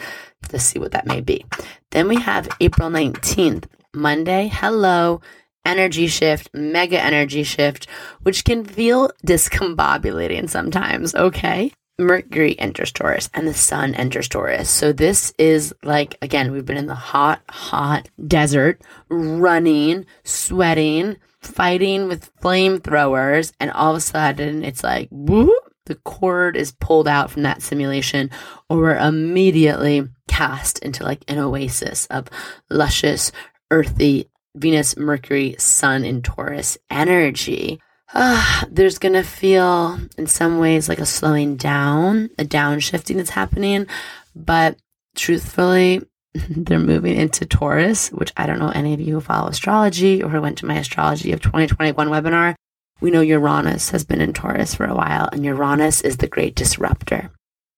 to 0.48 0.58
see 0.58 0.78
what 0.78 0.92
that 0.92 1.06
may 1.06 1.20
be. 1.20 1.46
Then 1.90 2.08
we 2.08 2.16
have 2.16 2.48
April 2.60 2.90
19th, 2.90 3.64
Monday. 3.94 4.50
Hello. 4.52 5.20
Energy 5.64 6.06
shift, 6.06 6.48
mega 6.54 7.00
energy 7.00 7.42
shift, 7.42 7.86
which 8.22 8.44
can 8.44 8.64
feel 8.64 9.10
discombobulating 9.26 10.48
sometimes. 10.48 11.14
Okay. 11.14 11.72
Mercury 11.98 12.58
enters 12.58 12.92
Taurus 12.92 13.28
and 13.34 13.46
the 13.46 13.54
sun 13.54 13.94
enters 13.94 14.26
Taurus. 14.26 14.70
So 14.70 14.92
this 14.92 15.34
is 15.38 15.74
like, 15.82 16.16
again, 16.22 16.50
we've 16.50 16.64
been 16.64 16.78
in 16.78 16.86
the 16.86 16.94
hot, 16.94 17.42
hot 17.50 18.08
desert, 18.26 18.80
running, 19.10 20.06
sweating, 20.24 21.18
fighting 21.40 22.08
with 22.08 22.34
flamethrowers. 22.38 23.52
And 23.60 23.70
all 23.70 23.90
of 23.90 23.98
a 23.98 24.00
sudden 24.00 24.64
it's 24.64 24.82
like, 24.82 25.08
whoop, 25.10 25.52
the 25.86 25.96
cord 25.96 26.56
is 26.56 26.72
pulled 26.72 27.06
out 27.06 27.30
from 27.30 27.42
that 27.42 27.62
simulation 27.62 28.30
or 28.68 28.78
we're 28.78 28.96
immediately 28.96 30.08
cast 30.26 30.78
into 30.78 31.04
like 31.04 31.22
an 31.28 31.38
oasis 31.38 32.06
of 32.06 32.28
luscious, 32.70 33.30
earthy 33.70 34.30
Venus, 34.54 34.96
Mercury, 34.96 35.54
Sun 35.58 36.04
in 36.04 36.22
Taurus 36.22 36.78
energy 36.90 37.80
uh, 38.12 38.64
there's 38.70 38.98
going 38.98 39.12
to 39.12 39.22
feel 39.22 39.98
in 40.18 40.26
some 40.26 40.58
ways 40.58 40.88
like 40.88 40.98
a 40.98 41.06
slowing 41.06 41.56
down, 41.56 42.30
a 42.38 42.44
downshifting 42.44 43.16
that's 43.16 43.30
happening. 43.30 43.86
But 44.34 44.78
truthfully, 45.14 46.02
they're 46.34 46.78
moving 46.78 47.16
into 47.16 47.46
Taurus, 47.46 48.08
which 48.10 48.32
I 48.36 48.46
don't 48.46 48.58
know 48.58 48.70
any 48.70 48.94
of 48.94 49.00
you 49.00 49.14
who 49.14 49.20
follow 49.20 49.48
astrology 49.48 50.22
or 50.22 50.28
who 50.28 50.40
went 50.40 50.58
to 50.58 50.66
my 50.66 50.78
astrology 50.78 51.32
of 51.32 51.40
2021 51.40 52.08
webinar. 52.08 52.54
We 53.00 53.10
know 53.10 53.22
Uranus 53.22 53.90
has 53.90 54.04
been 54.04 54.20
in 54.20 54.34
Taurus 54.34 54.74
for 54.74 54.84
a 54.84 54.94
while, 54.94 55.28
and 55.32 55.44
Uranus 55.44 56.02
is 56.02 56.18
the 56.18 56.28
great 56.28 56.54
disruptor. 56.54 57.30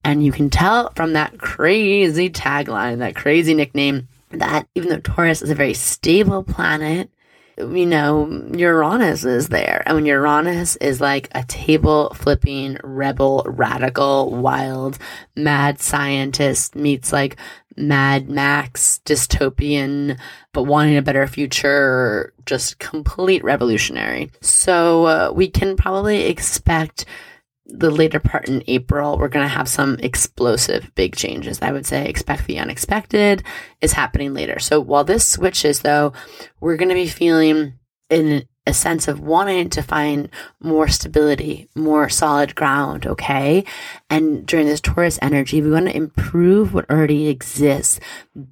And 0.04 0.24
you 0.24 0.32
can 0.32 0.50
tell 0.50 0.90
from 0.96 1.12
that 1.12 1.38
crazy 1.38 2.28
tagline, 2.28 2.98
that 2.98 3.14
crazy 3.14 3.54
nickname, 3.54 4.08
that 4.32 4.68
even 4.74 4.90
though 4.90 5.00
Taurus 5.00 5.42
is 5.42 5.50
a 5.50 5.54
very 5.54 5.74
stable 5.74 6.42
planet, 6.42 7.10
you 7.58 7.86
know, 7.86 8.48
Uranus 8.54 9.24
is 9.24 9.48
there. 9.48 9.82
And 9.86 9.96
when 9.96 10.06
Uranus 10.06 10.76
is 10.76 11.00
like 11.00 11.28
a 11.34 11.44
table 11.44 12.12
flipping, 12.14 12.78
rebel, 12.82 13.44
radical, 13.46 14.30
wild, 14.30 14.98
mad 15.36 15.80
scientist 15.80 16.74
meets 16.74 17.12
like 17.12 17.36
Mad 17.76 18.28
Max 18.28 19.00
dystopian, 19.04 20.18
but 20.52 20.64
wanting 20.64 20.96
a 20.96 21.02
better 21.02 21.26
future, 21.26 22.32
just 22.46 22.78
complete 22.78 23.44
revolutionary. 23.44 24.30
So 24.40 25.04
uh, 25.04 25.32
we 25.34 25.48
can 25.48 25.76
probably 25.76 26.26
expect 26.26 27.04
the 27.66 27.90
later 27.90 28.20
part 28.20 28.48
in 28.48 28.62
April, 28.66 29.18
we're 29.18 29.28
going 29.28 29.44
to 29.44 29.54
have 29.54 29.68
some 29.68 29.96
explosive 30.00 30.92
big 30.94 31.14
changes. 31.14 31.62
I 31.62 31.72
would 31.72 31.86
say 31.86 32.06
expect 32.08 32.46
the 32.46 32.58
unexpected 32.58 33.42
is 33.80 33.92
happening 33.92 34.34
later. 34.34 34.58
So 34.58 34.80
while 34.80 35.04
this 35.04 35.26
switches, 35.26 35.80
though, 35.80 36.12
we're 36.60 36.76
going 36.76 36.88
to 36.88 36.94
be 36.94 37.06
feeling 37.06 37.74
in 38.10 38.46
a 38.66 38.72
sense 38.72 39.08
of 39.08 39.20
wanting 39.20 39.68
to 39.70 39.82
find 39.82 40.28
more 40.60 40.86
stability, 40.86 41.68
more 41.74 42.08
solid 42.08 42.54
ground, 42.54 43.06
okay? 43.06 43.64
And 44.08 44.46
during 44.46 44.66
this 44.66 44.80
Taurus 44.80 45.18
energy, 45.20 45.60
we 45.60 45.70
want 45.70 45.86
to 45.86 45.96
improve 45.96 46.72
what 46.72 46.88
already 46.88 47.28
exists, 47.28 47.98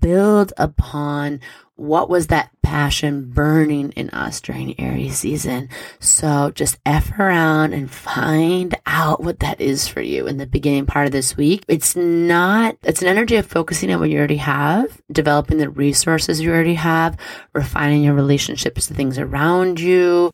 build 0.01 0.53
upon 0.57 1.41
what 1.81 2.11
was 2.11 2.27
that 2.27 2.51
passion 2.63 3.31
burning 3.31 3.91
in 3.93 4.11
us 4.11 4.39
during 4.43 4.79
Aries 4.79 5.17
season? 5.17 5.71
So 5.99 6.51
just 6.55 6.79
F 6.85 7.19
around 7.19 7.73
and 7.73 7.91
find 7.91 8.79
out 8.85 9.25
what 9.25 9.41
that 9.41 9.63
is 9.63 9.89
for 9.89 10.03
you 10.03 10.27
in 10.27 10.37
the 10.37 10.47
beginning 10.47 10.85
part 10.85 11.07
of 11.07 11.13
this 11.13 11.39
week. 11.39 11.65
It's 11.69 11.97
not, 11.97 12.77
it's 12.83 13.01
an 13.01 13.09
energy 13.09 13.37
of 13.37 13.47
focusing 13.47 13.91
on 13.91 13.99
what 13.99 14.11
you 14.11 14.19
already 14.19 14.37
have, 14.37 15.01
developing 15.11 15.57
the 15.57 15.71
resources 15.71 16.43
you 16.43 16.51
already 16.51 16.75
have, 16.75 17.17
refining 17.55 18.05
your 18.05 18.15
relationships 18.15 18.87
to 18.89 18.95
things 18.95 19.19
around 19.19 19.81
you, 19.81 20.31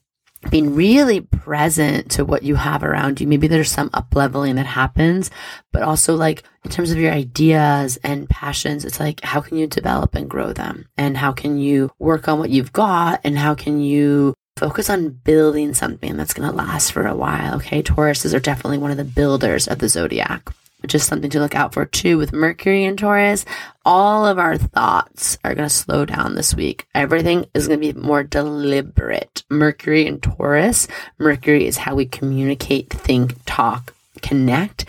being 0.50 0.74
really 0.74 1.20
present 1.20 2.10
to 2.12 2.24
what 2.24 2.42
you 2.42 2.54
have 2.54 2.82
around 2.82 3.20
you. 3.20 3.26
Maybe 3.26 3.46
there's 3.46 3.70
some 3.70 3.90
up 3.92 4.14
leveling 4.14 4.56
that 4.56 4.66
happens, 4.66 5.30
but 5.72 5.82
also 5.82 6.14
like 6.14 6.42
in 6.64 6.70
terms 6.70 6.90
of 6.90 6.98
your 6.98 7.12
ideas 7.12 7.98
and 8.02 8.28
passions, 8.28 8.84
it's 8.84 9.00
like, 9.00 9.20
how 9.22 9.40
can 9.40 9.56
you 9.56 9.66
develop 9.66 10.14
and 10.14 10.28
grow 10.28 10.52
them? 10.52 10.86
And 10.96 11.16
how 11.16 11.32
can 11.32 11.58
you 11.58 11.90
work 11.98 12.28
on 12.28 12.38
what 12.38 12.50
you've 12.50 12.72
got? 12.72 13.20
And 13.24 13.38
how 13.38 13.54
can 13.54 13.80
you 13.80 14.34
focus 14.56 14.88
on 14.88 15.10
building 15.10 15.74
something 15.74 16.16
that's 16.16 16.34
going 16.34 16.48
to 16.48 16.56
last 16.56 16.92
for 16.92 17.06
a 17.06 17.16
while? 17.16 17.56
Okay. 17.56 17.82
Tauruses 17.82 18.34
are 18.34 18.40
definitely 18.40 18.78
one 18.78 18.90
of 18.90 18.96
the 18.96 19.04
builders 19.04 19.68
of 19.68 19.78
the 19.78 19.88
zodiac 19.88 20.50
which 20.86 20.94
is 20.94 21.02
something 21.02 21.30
to 21.30 21.40
look 21.40 21.56
out 21.56 21.74
for 21.74 21.84
too 21.84 22.16
with 22.16 22.32
Mercury 22.32 22.84
and 22.84 22.96
Taurus. 22.96 23.44
All 23.84 24.24
of 24.24 24.38
our 24.38 24.56
thoughts 24.56 25.36
are 25.42 25.52
going 25.52 25.68
to 25.68 25.74
slow 25.74 26.04
down 26.04 26.36
this 26.36 26.54
week. 26.54 26.86
Everything 26.94 27.44
is 27.54 27.66
going 27.66 27.80
to 27.80 27.92
be 27.92 28.00
more 28.00 28.22
deliberate. 28.22 29.42
Mercury 29.50 30.06
and 30.06 30.22
Taurus. 30.22 30.86
Mercury 31.18 31.66
is 31.66 31.78
how 31.78 31.96
we 31.96 32.06
communicate, 32.06 32.88
think, 32.88 33.34
talk, 33.46 33.94
connect. 34.22 34.84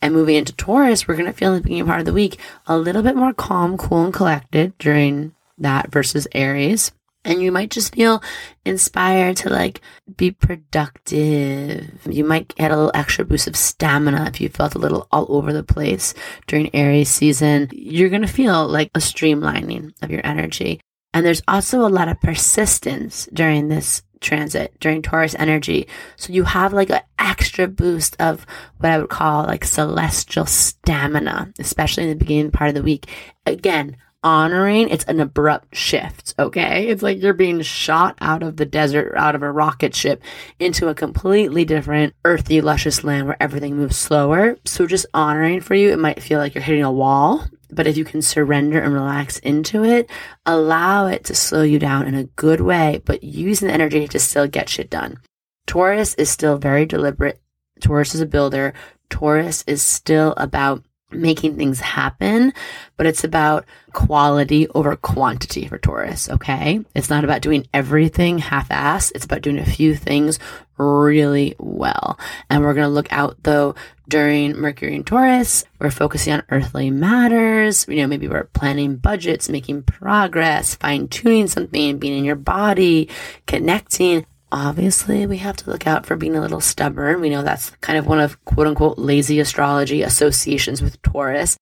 And 0.00 0.14
moving 0.14 0.36
into 0.36 0.54
Taurus, 0.54 1.06
we're 1.06 1.16
going 1.16 1.30
to 1.30 1.34
feel 1.34 1.50
in 1.50 1.56
the 1.56 1.62
beginning 1.64 1.84
part 1.84 2.00
of 2.00 2.06
the 2.06 2.14
week 2.14 2.40
a 2.66 2.78
little 2.78 3.02
bit 3.02 3.14
more 3.14 3.34
calm, 3.34 3.76
cool, 3.76 4.06
and 4.06 4.14
collected 4.14 4.72
during 4.78 5.34
that 5.58 5.92
versus 5.92 6.26
Aries 6.32 6.92
and 7.24 7.42
you 7.42 7.52
might 7.52 7.70
just 7.70 7.94
feel 7.94 8.22
inspired 8.64 9.36
to 9.38 9.50
like 9.50 9.80
be 10.16 10.30
productive. 10.30 12.06
You 12.08 12.24
might 12.24 12.54
get 12.56 12.70
a 12.70 12.76
little 12.76 12.92
extra 12.94 13.24
boost 13.24 13.46
of 13.46 13.56
stamina 13.56 14.26
if 14.26 14.40
you 14.40 14.48
felt 14.48 14.74
a 14.74 14.78
little 14.80 15.06
all 15.10 15.26
over 15.28 15.52
the 15.52 15.62
place 15.62 16.14
during 16.46 16.74
Aries 16.74 17.08
season. 17.08 17.68
You're 17.72 18.08
going 18.08 18.22
to 18.22 18.28
feel 18.28 18.66
like 18.66 18.90
a 18.94 18.98
streamlining 18.98 19.92
of 20.02 20.10
your 20.10 20.24
energy. 20.24 20.80
And 21.14 21.24
there's 21.24 21.42
also 21.46 21.86
a 21.86 21.88
lot 21.88 22.08
of 22.08 22.20
persistence 22.20 23.28
during 23.32 23.68
this 23.68 24.02
transit, 24.20 24.74
during 24.80 25.02
Taurus 25.02 25.34
energy. 25.34 25.86
So 26.16 26.32
you 26.32 26.44
have 26.44 26.72
like 26.72 26.90
an 26.90 27.02
extra 27.18 27.68
boost 27.68 28.16
of 28.20 28.46
what 28.78 28.92
I 28.92 28.98
would 28.98 29.10
call 29.10 29.44
like 29.44 29.64
celestial 29.64 30.46
stamina, 30.46 31.52
especially 31.58 32.04
in 32.04 32.10
the 32.10 32.16
beginning 32.16 32.50
part 32.50 32.68
of 32.68 32.74
the 32.74 32.82
week. 32.82 33.08
Again, 33.44 33.96
honoring 34.24 34.88
it's 34.88 35.04
an 35.04 35.20
abrupt 35.20 35.74
shift 35.74 36.34
okay? 36.38 36.88
It's 36.88 37.02
like 37.02 37.20
you're 37.20 37.32
being 37.32 37.60
shot 37.62 38.16
out 38.20 38.42
of 38.42 38.56
the 38.56 38.66
desert 38.66 39.14
out 39.16 39.34
of 39.34 39.42
a 39.42 39.50
rocket 39.50 39.94
ship 39.94 40.22
into 40.58 40.88
a 40.88 40.94
completely 40.94 41.64
different 41.64 42.14
earthy 42.24 42.60
luscious 42.60 43.04
land 43.04 43.26
where 43.26 43.42
everything 43.42 43.76
moves 43.76 43.96
slower. 43.96 44.56
So 44.64 44.86
just 44.86 45.06
honoring 45.14 45.60
for 45.60 45.74
you 45.74 45.90
it 45.90 45.98
might 45.98 46.22
feel 46.22 46.38
like 46.38 46.54
you're 46.54 46.62
hitting 46.62 46.84
a 46.84 46.92
wall 46.92 47.44
but 47.70 47.86
if 47.86 47.96
you 47.96 48.04
can 48.04 48.22
surrender 48.22 48.80
and 48.80 48.92
relax 48.92 49.38
into 49.38 49.84
it 49.84 50.10
allow 50.46 51.06
it 51.06 51.24
to 51.24 51.34
slow 51.34 51.62
you 51.62 51.78
down 51.78 52.06
in 52.06 52.14
a 52.14 52.24
good 52.24 52.60
way 52.60 53.00
but 53.04 53.24
using 53.24 53.68
the 53.68 53.74
energy 53.74 54.06
to 54.08 54.18
still 54.18 54.46
get 54.46 54.68
shit 54.68 54.90
done. 54.90 55.18
Taurus 55.66 56.14
is 56.14 56.28
still 56.28 56.58
very 56.58 56.86
deliberate. 56.86 57.40
Taurus 57.80 58.14
is 58.14 58.20
a 58.20 58.26
builder. 58.26 58.74
Taurus 59.10 59.64
is 59.66 59.82
still 59.82 60.34
about 60.36 60.84
making 61.12 61.56
things 61.56 61.80
happen, 61.80 62.52
but 62.96 63.06
it's 63.06 63.24
about 63.24 63.64
quality 63.92 64.68
over 64.68 64.96
quantity 64.96 65.66
for 65.66 65.78
Taurus, 65.78 66.28
okay? 66.30 66.80
It's 66.94 67.10
not 67.10 67.24
about 67.24 67.42
doing 67.42 67.66
everything 67.74 68.38
half 68.38 68.70
ass. 68.70 69.10
It's 69.14 69.24
about 69.24 69.42
doing 69.42 69.58
a 69.58 69.64
few 69.64 69.94
things 69.94 70.38
really 70.78 71.54
well. 71.58 72.18
And 72.50 72.62
we're 72.62 72.74
going 72.74 72.86
to 72.86 72.92
look 72.92 73.12
out 73.12 73.36
though 73.42 73.74
during 74.08 74.56
Mercury 74.56 74.96
and 74.96 75.06
Taurus. 75.06 75.64
We're 75.78 75.90
focusing 75.90 76.32
on 76.34 76.42
earthly 76.50 76.90
matters. 76.90 77.86
You 77.88 77.96
know, 77.96 78.06
maybe 78.06 78.28
we're 78.28 78.44
planning 78.44 78.96
budgets, 78.96 79.48
making 79.48 79.82
progress, 79.84 80.74
fine 80.74 81.08
tuning 81.08 81.48
something, 81.48 81.98
being 81.98 82.18
in 82.18 82.24
your 82.24 82.36
body, 82.36 83.08
connecting 83.46 84.26
obviously 84.52 85.26
we 85.26 85.38
have 85.38 85.56
to 85.56 85.70
look 85.70 85.86
out 85.86 86.04
for 86.06 86.14
being 86.14 86.36
a 86.36 86.40
little 86.40 86.60
stubborn. 86.60 87.20
We 87.20 87.30
know 87.30 87.42
that's 87.42 87.70
kind 87.80 87.98
of 87.98 88.06
one 88.06 88.20
of 88.20 88.42
quote 88.44 88.66
unquote 88.66 88.98
lazy 88.98 89.40
astrology 89.40 90.02
associations 90.02 90.82
with 90.82 91.00
Taurus. 91.02 91.56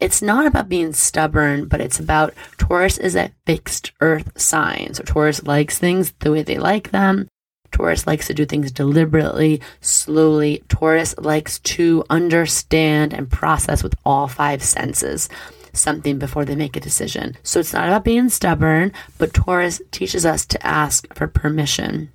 It's 0.00 0.22
not 0.22 0.46
about 0.46 0.68
being 0.68 0.94
stubborn, 0.94 1.68
but 1.68 1.80
it's 1.80 2.00
about 2.00 2.34
Taurus 2.58 2.98
is 2.98 3.14
a 3.14 3.30
fixed 3.46 3.92
earth 4.00 4.40
sign. 4.40 4.94
So 4.94 5.04
Taurus 5.04 5.44
likes 5.44 5.78
things 5.78 6.12
the 6.18 6.32
way 6.32 6.42
they 6.42 6.58
like 6.58 6.90
them. 6.90 7.28
Taurus 7.70 8.06
likes 8.06 8.26
to 8.26 8.34
do 8.34 8.44
things 8.44 8.72
deliberately, 8.72 9.60
slowly. 9.80 10.62
Taurus 10.68 11.14
likes 11.18 11.58
to 11.60 12.04
understand 12.10 13.14
and 13.14 13.30
process 13.30 13.82
with 13.82 13.94
all 14.04 14.26
five 14.26 14.62
senses 14.62 15.28
something 15.74 16.18
before 16.18 16.44
they 16.44 16.54
make 16.54 16.76
a 16.76 16.80
decision. 16.80 17.36
So 17.42 17.60
it's 17.60 17.72
not 17.72 17.88
about 17.88 18.04
being 18.04 18.28
stubborn, 18.28 18.92
but 19.18 19.32
Taurus 19.32 19.80
teaches 19.90 20.26
us 20.26 20.44
to 20.46 20.66
ask 20.66 21.14
for 21.14 21.26
permission 21.26 22.12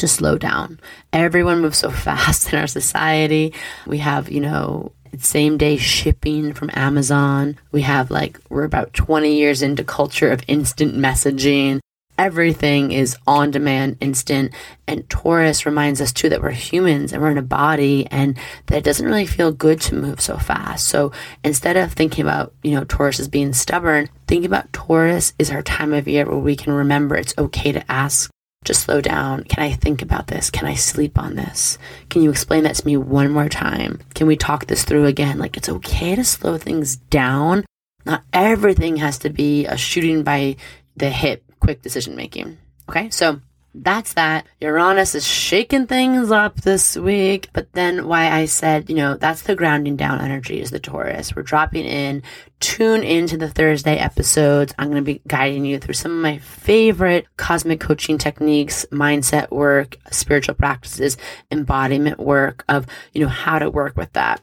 to 0.00 0.08
slow 0.08 0.36
down. 0.36 0.80
Everyone 1.12 1.60
moves 1.60 1.78
so 1.78 1.90
fast 2.06 2.52
in 2.52 2.58
our 2.58 2.66
society. 2.66 3.54
We 3.86 3.98
have, 3.98 4.30
you 4.30 4.40
know, 4.40 4.92
same 5.18 5.58
day 5.58 5.76
shipping 5.76 6.52
from 6.52 6.70
Amazon. 6.74 7.58
We 7.72 7.82
have 7.82 8.10
like, 8.10 8.38
we're 8.48 8.64
about 8.64 8.92
20 8.94 9.34
years 9.34 9.62
into 9.62 9.84
culture 9.84 10.30
of 10.30 10.42
instant 10.46 10.94
messaging. 10.94 11.80
Everything 12.16 12.92
is 12.92 13.16
on 13.26 13.50
demand, 13.50 13.96
instant. 14.00 14.52
And 14.86 15.08
Taurus 15.08 15.64
reminds 15.64 16.00
us 16.00 16.12
too 16.12 16.28
that 16.28 16.42
we're 16.42 16.50
humans 16.50 17.12
and 17.12 17.22
we're 17.22 17.30
in 17.30 17.38
a 17.38 17.42
body 17.42 18.06
and 18.10 18.36
that 18.66 18.76
it 18.78 18.84
doesn't 18.84 19.06
really 19.06 19.26
feel 19.26 19.52
good 19.52 19.80
to 19.82 19.94
move 19.94 20.20
so 20.20 20.36
fast. 20.36 20.86
So 20.86 21.12
instead 21.42 21.76
of 21.76 21.92
thinking 21.92 22.22
about, 22.24 22.52
you 22.62 22.72
know, 22.72 22.84
Taurus 22.84 23.20
as 23.20 23.28
being 23.28 23.54
stubborn, 23.54 24.10
think 24.26 24.44
about 24.44 24.72
Taurus 24.72 25.32
is 25.38 25.50
our 25.50 25.62
time 25.62 25.94
of 25.94 26.06
year 26.06 26.26
where 26.26 26.36
we 26.36 26.56
can 26.56 26.74
remember 26.74 27.16
it's 27.16 27.34
okay 27.38 27.72
to 27.72 27.90
ask 27.90 28.30
just 28.64 28.84
slow 28.84 29.00
down. 29.00 29.44
Can 29.44 29.64
I 29.64 29.72
think 29.72 30.02
about 30.02 30.26
this? 30.26 30.50
Can 30.50 30.66
I 30.66 30.74
sleep 30.74 31.18
on 31.18 31.34
this? 31.34 31.78
Can 32.10 32.22
you 32.22 32.30
explain 32.30 32.64
that 32.64 32.76
to 32.76 32.86
me 32.86 32.96
one 32.96 33.30
more 33.30 33.48
time? 33.48 34.00
Can 34.14 34.26
we 34.26 34.36
talk 34.36 34.66
this 34.66 34.84
through 34.84 35.06
again? 35.06 35.38
Like, 35.38 35.56
it's 35.56 35.68
okay 35.68 36.14
to 36.14 36.24
slow 36.24 36.58
things 36.58 36.96
down. 36.96 37.64
Not 38.04 38.22
everything 38.32 38.96
has 38.96 39.18
to 39.18 39.30
be 39.30 39.66
a 39.66 39.76
shooting 39.76 40.22
by 40.22 40.56
the 40.96 41.10
hip, 41.10 41.42
quick 41.60 41.82
decision 41.82 42.16
making. 42.16 42.58
Okay, 42.88 43.08
so 43.10 43.40
that's 43.74 44.14
that. 44.14 44.46
Uranus 44.60 45.14
is 45.14 45.26
shaking 45.26 45.86
things 45.86 46.30
up 46.30 46.60
this 46.62 46.96
week. 46.96 47.48
But 47.52 47.72
then 47.72 48.08
why 48.08 48.30
I 48.30 48.46
said, 48.46 48.90
you 48.90 48.96
know, 48.96 49.16
that's 49.16 49.42
the 49.42 49.54
grounding 49.54 49.96
down 49.96 50.20
energy 50.20 50.60
is 50.60 50.70
the 50.70 50.80
Taurus. 50.80 51.34
We're 51.34 51.42
dropping 51.42 51.86
in. 51.86 52.22
Tune 52.58 53.02
into 53.02 53.36
the 53.36 53.48
Thursday 53.48 53.96
episodes. 53.96 54.74
I'm 54.78 54.90
going 54.90 55.02
to 55.02 55.12
be 55.12 55.22
guiding 55.26 55.64
you 55.64 55.78
through 55.78 55.94
some 55.94 56.12
of 56.12 56.18
my 56.18 56.38
favorite 56.38 57.26
cosmic 57.36 57.80
coaching 57.80 58.18
techniques, 58.18 58.84
mindset 58.90 59.50
work, 59.50 59.96
spiritual 60.10 60.54
practices, 60.56 61.16
embodiment 61.50 62.18
work 62.18 62.64
of, 62.68 62.86
you 63.12 63.22
know, 63.22 63.28
how 63.28 63.58
to 63.58 63.70
work 63.70 63.96
with 63.96 64.12
that. 64.12 64.42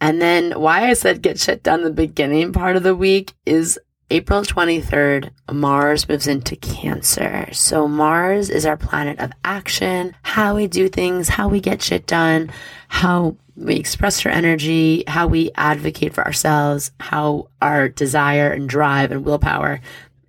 And 0.00 0.20
then 0.20 0.60
why 0.60 0.90
I 0.90 0.92
said 0.94 1.22
get 1.22 1.40
shit 1.40 1.62
done 1.62 1.82
the 1.82 1.90
beginning 1.90 2.52
part 2.52 2.76
of 2.76 2.82
the 2.82 2.94
week 2.94 3.32
is 3.46 3.78
April 4.14 4.42
23rd, 4.42 5.30
Mars 5.52 6.08
moves 6.08 6.28
into 6.28 6.54
Cancer. 6.54 7.48
So, 7.50 7.88
Mars 7.88 8.48
is 8.48 8.64
our 8.64 8.76
planet 8.76 9.18
of 9.18 9.32
action, 9.42 10.14
how 10.22 10.54
we 10.54 10.68
do 10.68 10.88
things, 10.88 11.28
how 11.28 11.48
we 11.48 11.58
get 11.58 11.82
shit 11.82 12.06
done, 12.06 12.52
how 12.86 13.36
we 13.56 13.74
express 13.74 14.24
our 14.24 14.30
energy, 14.30 15.02
how 15.08 15.26
we 15.26 15.50
advocate 15.56 16.14
for 16.14 16.24
ourselves, 16.24 16.92
how 17.00 17.48
our 17.60 17.88
desire 17.88 18.52
and 18.52 18.68
drive 18.68 19.10
and 19.10 19.24
willpower 19.24 19.80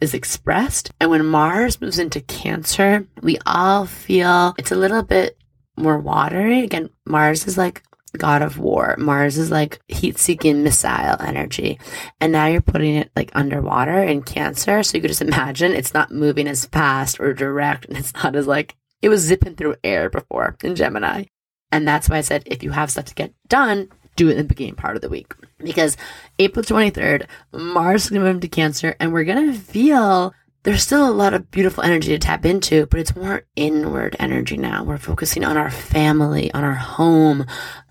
is 0.02 0.16
expressed. 0.16 0.90
And 1.00 1.12
when 1.12 1.24
Mars 1.24 1.80
moves 1.80 2.00
into 2.00 2.22
Cancer, 2.22 3.06
we 3.22 3.38
all 3.46 3.86
feel 3.86 4.56
it's 4.58 4.72
a 4.72 4.76
little 4.76 5.04
bit 5.04 5.38
more 5.78 6.00
watery. 6.00 6.64
Again, 6.64 6.90
Mars 7.06 7.46
is 7.46 7.56
like 7.56 7.84
god 8.16 8.42
of 8.42 8.58
war. 8.58 8.96
Mars 8.98 9.38
is 9.38 9.52
like 9.52 9.80
heat 9.88 10.18
seeking 10.18 10.64
missile 10.64 11.18
energy. 11.20 11.80
And 12.20 12.32
now 12.32 12.48
you're 12.48 12.62
putting 12.62 12.96
it 12.96 13.12
like 13.16 13.32
underwater 13.34 14.02
in 14.04 14.24
Cancer. 14.24 14.84
So 14.84 14.98
you 14.98 15.02
could 15.02 15.10
just 15.10 15.22
imagine 15.22 15.72
it's 15.72 15.94
not 15.94 16.12
moving 16.12 16.48
as 16.48 16.66
fast 16.66 17.20
or 17.20 17.34
direct 17.34 17.86
and 17.86 17.98
it's 17.98 18.14
not 18.14 18.36
as 18.36 18.48
like 18.48 18.76
it 19.02 19.10
was 19.10 19.22
zipping 19.22 19.56
through 19.56 19.76
air 19.84 20.10
before 20.10 20.58
in 20.64 20.76
Gemini. 20.76 21.26
And 21.72 21.88
that's 21.88 22.10
why 22.10 22.18
I 22.18 22.22
said 22.22 22.44
if 22.46 22.64
you 22.64 22.72
have 22.72 22.92
stuff 22.92 23.06
to 23.06 23.16
get 23.16 23.34
done, 23.48 23.90
do 24.16 24.30
it 24.30 24.32
in 24.32 24.38
the 24.38 24.44
beginning 24.44 24.76
part 24.76 24.96
of 24.96 25.02
the 25.02 25.10
week. 25.10 25.34
Because 25.60 25.98
April 26.40 26.64
23rd, 26.64 27.28
Mars 27.52 28.06
is 28.06 28.10
going 28.10 28.24
to 28.24 28.34
move 28.34 28.42
to 28.42 28.48
Cancer 28.48 28.96
and 29.00 29.12
we're 29.12 29.24
going 29.24 29.52
to 29.52 29.58
feel 29.58 30.34
there's 30.66 30.82
still 30.82 31.08
a 31.08 31.14
lot 31.14 31.36
of 31.36 31.52
beautiful 31.52 31.84
energy 31.84 32.08
to 32.10 32.18
tap 32.18 32.44
into, 32.44 32.88
but 32.88 33.00
it's 33.00 33.16
more 33.16 33.46
inward 33.56 34.16
energy 34.18 34.58
now. 34.58 34.84
We're 34.84 34.98
focusing 34.98 35.46
on 35.46 35.58
our 35.58 35.70
family, 35.70 36.52
on 36.54 36.64
our 36.64 36.74
home, 36.74 37.46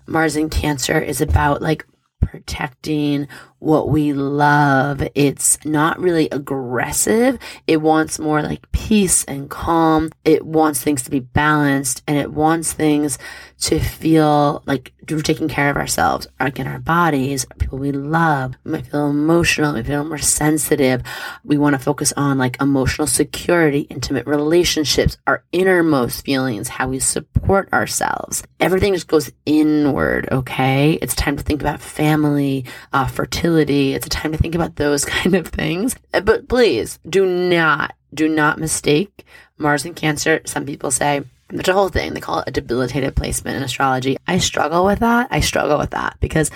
Mars 0.07 0.35
in 0.35 0.49
Cancer 0.49 0.99
is 0.99 1.21
about 1.21 1.61
like 1.61 1.85
protecting 2.21 3.27
what 3.65 3.89
we 3.89 4.13
love. 4.13 5.01
It's 5.15 5.57
not 5.65 5.99
really 5.99 6.29
aggressive. 6.29 7.39
It 7.65 7.77
wants 7.77 8.19
more 8.19 8.43
like 8.43 8.71
peace 8.71 9.23
and 9.23 9.49
calm. 9.49 10.11
It 10.23 10.45
wants 10.45 10.83
things 10.83 11.01
to 11.01 11.09
be 11.09 11.19
balanced 11.19 12.03
and 12.07 12.15
it 12.15 12.31
wants 12.31 12.73
things 12.73 13.17
to 13.61 13.79
feel 13.79 14.61
like 14.67 14.93
we're 15.09 15.21
taking 15.21 15.47
care 15.47 15.69
of 15.69 15.77
ourselves, 15.77 16.27
again, 16.39 16.67
our 16.67 16.79
bodies, 16.79 17.45
people 17.57 17.77
we 17.77 17.91
love. 17.91 18.53
We 18.63 18.71
might 18.71 18.87
feel 18.87 19.09
emotional, 19.09 19.73
we 19.73 19.83
feel 19.83 20.03
more 20.03 20.17
sensitive. 20.17 21.01
We 21.43 21.57
want 21.57 21.73
to 21.73 21.79
focus 21.79 22.11
on 22.17 22.37
like 22.37 22.59
emotional 22.61 23.07
security, 23.07 23.81
intimate 23.81 24.27
relationships, 24.27 25.17
our 25.25 25.43
innermost 25.51 26.25
feelings, 26.25 26.67
how 26.67 26.89
we 26.89 26.99
support 26.99 27.71
ourselves. 27.71 28.43
Everything 28.59 28.93
just 28.93 29.07
goes 29.07 29.31
inward, 29.45 30.27
okay? 30.31 30.99
It's 31.01 31.15
time 31.15 31.37
to 31.37 31.43
think 31.43 31.61
about 31.61 31.81
family, 31.81 32.65
uh, 32.93 33.07
fertility. 33.07 33.54
It's 33.59 34.05
a 34.05 34.09
time 34.09 34.31
to 34.31 34.37
think 34.37 34.55
about 34.55 34.75
those 34.75 35.05
kind 35.05 35.35
of 35.35 35.47
things. 35.47 35.95
Uh, 36.13 36.21
but 36.21 36.47
please 36.47 36.99
do 37.07 37.25
not, 37.25 37.95
do 38.13 38.27
not 38.27 38.59
mistake 38.59 39.25
Mars 39.57 39.85
and 39.85 39.95
Cancer. 39.95 40.41
Some 40.45 40.65
people 40.65 40.91
say, 40.91 41.23
it's 41.49 41.69
a 41.69 41.73
whole 41.73 41.89
thing. 41.89 42.13
They 42.13 42.21
call 42.21 42.39
it 42.39 42.47
a 42.47 42.51
debilitated 42.51 43.15
placement 43.15 43.57
in 43.57 43.63
astrology. 43.63 44.17
I 44.27 44.39
struggle 44.39 44.85
with 44.85 44.99
that. 44.99 45.27
I 45.31 45.39
struggle 45.39 45.77
with 45.77 45.91
that 45.91 46.17
because 46.19 46.49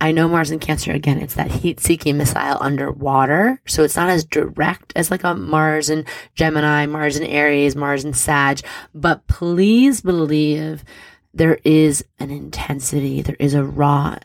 I 0.00 0.12
know 0.12 0.28
Mars 0.28 0.50
and 0.50 0.60
Cancer, 0.60 0.92
again, 0.92 1.20
it's 1.20 1.34
that 1.34 1.50
heat 1.50 1.80
seeking 1.80 2.18
missile 2.18 2.58
underwater. 2.60 3.60
So 3.66 3.82
it's 3.82 3.96
not 3.96 4.10
as 4.10 4.24
direct 4.24 4.92
as 4.94 5.10
like 5.10 5.24
a 5.24 5.34
Mars 5.34 5.88
and 5.88 6.04
Gemini, 6.34 6.86
Mars 6.86 7.16
and 7.16 7.26
Aries, 7.26 7.74
Mars 7.74 8.04
and 8.04 8.16
Sag. 8.16 8.60
But 8.94 9.26
please 9.26 10.02
believe 10.02 10.84
there 11.32 11.58
is 11.64 12.04
an 12.18 12.30
intensity, 12.30 13.22
there 13.22 13.36
is 13.38 13.54
a 13.54 13.64
raw 13.64 14.16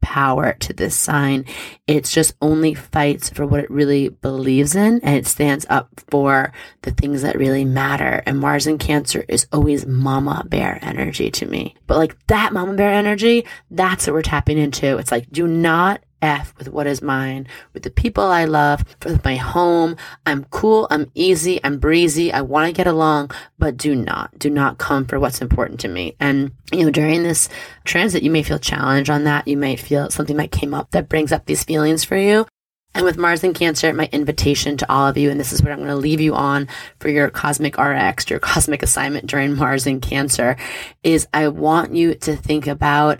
power 0.00 0.54
to 0.60 0.72
this 0.72 0.94
sign. 0.94 1.44
It's 1.86 2.12
just 2.12 2.34
only 2.40 2.74
fights 2.74 3.28
for 3.28 3.46
what 3.46 3.60
it 3.60 3.70
really 3.70 4.08
believes 4.08 4.74
in 4.74 5.00
and 5.02 5.16
it 5.16 5.26
stands 5.26 5.66
up 5.68 5.88
for 6.08 6.52
the 6.82 6.90
things 6.90 7.22
that 7.22 7.36
really 7.36 7.64
matter. 7.64 8.22
And 8.26 8.40
Mars 8.40 8.66
in 8.66 8.78
Cancer 8.78 9.24
is 9.28 9.46
always 9.52 9.86
mama 9.86 10.44
bear 10.46 10.78
energy 10.82 11.30
to 11.32 11.46
me. 11.46 11.74
But 11.86 11.98
like 11.98 12.26
that 12.28 12.52
mama 12.52 12.74
bear 12.74 12.92
energy, 12.92 13.46
that's 13.70 14.06
what 14.06 14.14
we're 14.14 14.22
tapping 14.22 14.58
into. 14.58 14.98
It's 14.98 15.12
like, 15.12 15.30
do 15.30 15.46
not 15.46 16.00
F 16.22 16.54
with 16.58 16.68
what 16.68 16.86
is 16.86 17.02
mine, 17.02 17.46
with 17.72 17.82
the 17.82 17.90
people 17.90 18.24
I 18.24 18.44
love, 18.44 18.84
with 19.04 19.24
my 19.24 19.36
home. 19.36 19.96
I'm 20.26 20.44
cool, 20.44 20.86
I'm 20.90 21.10
easy, 21.14 21.60
I'm 21.62 21.78
breezy, 21.78 22.32
I 22.32 22.42
want 22.42 22.66
to 22.66 22.72
get 22.72 22.86
along, 22.86 23.30
but 23.58 23.76
do 23.76 23.94
not, 23.94 24.38
do 24.38 24.50
not 24.50 24.78
come 24.78 25.04
for 25.04 25.20
what's 25.20 25.40
important 25.40 25.80
to 25.80 25.88
me. 25.88 26.16
And, 26.18 26.52
you 26.72 26.84
know, 26.84 26.90
during 26.90 27.22
this 27.22 27.48
transit, 27.84 28.22
you 28.22 28.30
may 28.30 28.42
feel 28.42 28.58
challenged 28.58 29.10
on 29.10 29.24
that. 29.24 29.48
You 29.48 29.56
might 29.56 29.80
feel 29.80 30.10
something 30.10 30.36
might 30.36 30.52
came 30.52 30.74
up 30.74 30.90
that 30.90 31.08
brings 31.08 31.32
up 31.32 31.46
these 31.46 31.64
feelings 31.64 32.04
for 32.04 32.16
you. 32.16 32.46
And 32.94 33.04
with 33.04 33.18
Mars 33.18 33.44
and 33.44 33.54
Cancer, 33.54 33.92
my 33.92 34.08
invitation 34.12 34.76
to 34.78 34.90
all 34.90 35.06
of 35.06 35.16
you, 35.16 35.30
and 35.30 35.38
this 35.38 35.52
is 35.52 35.62
what 35.62 35.70
I'm 35.70 35.78
going 35.78 35.88
to 35.90 35.96
leave 35.96 36.20
you 36.20 36.34
on 36.34 36.68
for 36.98 37.08
your 37.08 37.30
cosmic 37.30 37.78
RX, 37.78 38.30
your 38.30 38.40
cosmic 38.40 38.82
assignment 38.82 39.26
during 39.26 39.54
Mars 39.54 39.86
and 39.86 40.02
Cancer, 40.02 40.56
is 41.02 41.28
I 41.32 41.48
want 41.48 41.94
you 41.94 42.14
to 42.14 42.34
think 42.34 42.66
about 42.66 43.18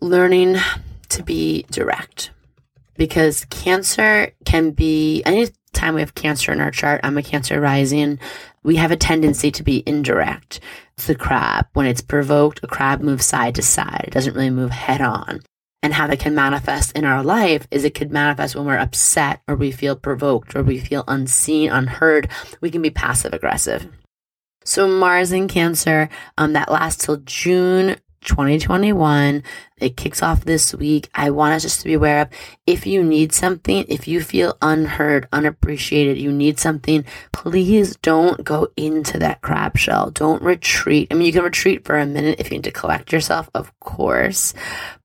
learning 0.00 0.56
to 1.10 1.22
be 1.22 1.64
direct 1.70 2.30
because 3.00 3.46
cancer 3.46 4.30
can 4.44 4.72
be 4.72 5.22
anytime 5.24 5.94
we 5.94 6.02
have 6.02 6.14
cancer 6.14 6.52
in 6.52 6.60
our 6.60 6.70
chart, 6.70 7.00
I'm 7.02 7.16
a 7.16 7.22
cancer 7.22 7.58
rising, 7.58 8.18
we 8.62 8.76
have 8.76 8.90
a 8.90 8.96
tendency 8.96 9.50
to 9.52 9.62
be 9.62 9.82
indirect. 9.86 10.60
It's 10.98 11.06
the 11.06 11.14
crab. 11.14 11.66
When 11.72 11.86
it's 11.86 12.02
provoked, 12.02 12.60
a 12.62 12.66
crab 12.66 13.00
moves 13.00 13.24
side 13.24 13.54
to 13.54 13.62
side. 13.62 14.04
It 14.06 14.12
doesn't 14.12 14.34
really 14.34 14.50
move 14.50 14.70
head 14.70 15.00
on. 15.00 15.40
And 15.82 15.94
how 15.94 16.08
that 16.08 16.18
can 16.18 16.34
manifest 16.34 16.94
in 16.94 17.06
our 17.06 17.22
life 17.22 17.66
is 17.70 17.84
it 17.84 17.94
could 17.94 18.12
manifest 18.12 18.54
when 18.54 18.66
we're 18.66 18.76
upset 18.76 19.40
or 19.48 19.56
we 19.56 19.72
feel 19.72 19.96
provoked 19.96 20.54
or 20.54 20.62
we 20.62 20.78
feel 20.78 21.04
unseen, 21.08 21.70
unheard. 21.70 22.28
We 22.60 22.70
can 22.70 22.82
be 22.82 22.90
passive 22.90 23.32
aggressive. 23.32 23.88
So 24.66 24.86
Mars 24.86 25.32
in 25.32 25.48
Cancer, 25.48 26.10
um, 26.36 26.52
that 26.52 26.70
lasts 26.70 27.06
till 27.06 27.16
June 27.24 27.96
2021. 28.24 29.42
It 29.78 29.96
kicks 29.96 30.22
off 30.22 30.44
this 30.44 30.74
week. 30.74 31.08
I 31.14 31.30
want 31.30 31.54
us 31.54 31.62
just 31.62 31.80
to 31.80 31.84
be 31.86 31.94
aware 31.94 32.22
of 32.22 32.28
if 32.66 32.86
you 32.86 33.02
need 33.02 33.32
something, 33.32 33.84
if 33.88 34.06
you 34.06 34.20
feel 34.20 34.56
unheard, 34.60 35.28
unappreciated, 35.32 36.18
you 36.18 36.32
need 36.32 36.58
something, 36.58 37.04
please 37.32 37.96
don't 37.96 38.44
go 38.44 38.68
into 38.76 39.18
that 39.18 39.40
crab 39.40 39.76
shell. 39.76 40.10
Don't 40.10 40.42
retreat. 40.42 41.08
I 41.10 41.14
mean, 41.14 41.26
you 41.26 41.32
can 41.32 41.44
retreat 41.44 41.84
for 41.84 41.98
a 41.98 42.06
minute 42.06 42.40
if 42.40 42.50
you 42.50 42.58
need 42.58 42.64
to 42.64 42.70
collect 42.70 43.12
yourself, 43.12 43.48
of 43.54 43.78
course. 43.80 44.54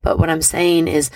But 0.02 0.20
what 0.20 0.30
I'm 0.30 0.42
saying 0.42 0.88
is 0.88 1.10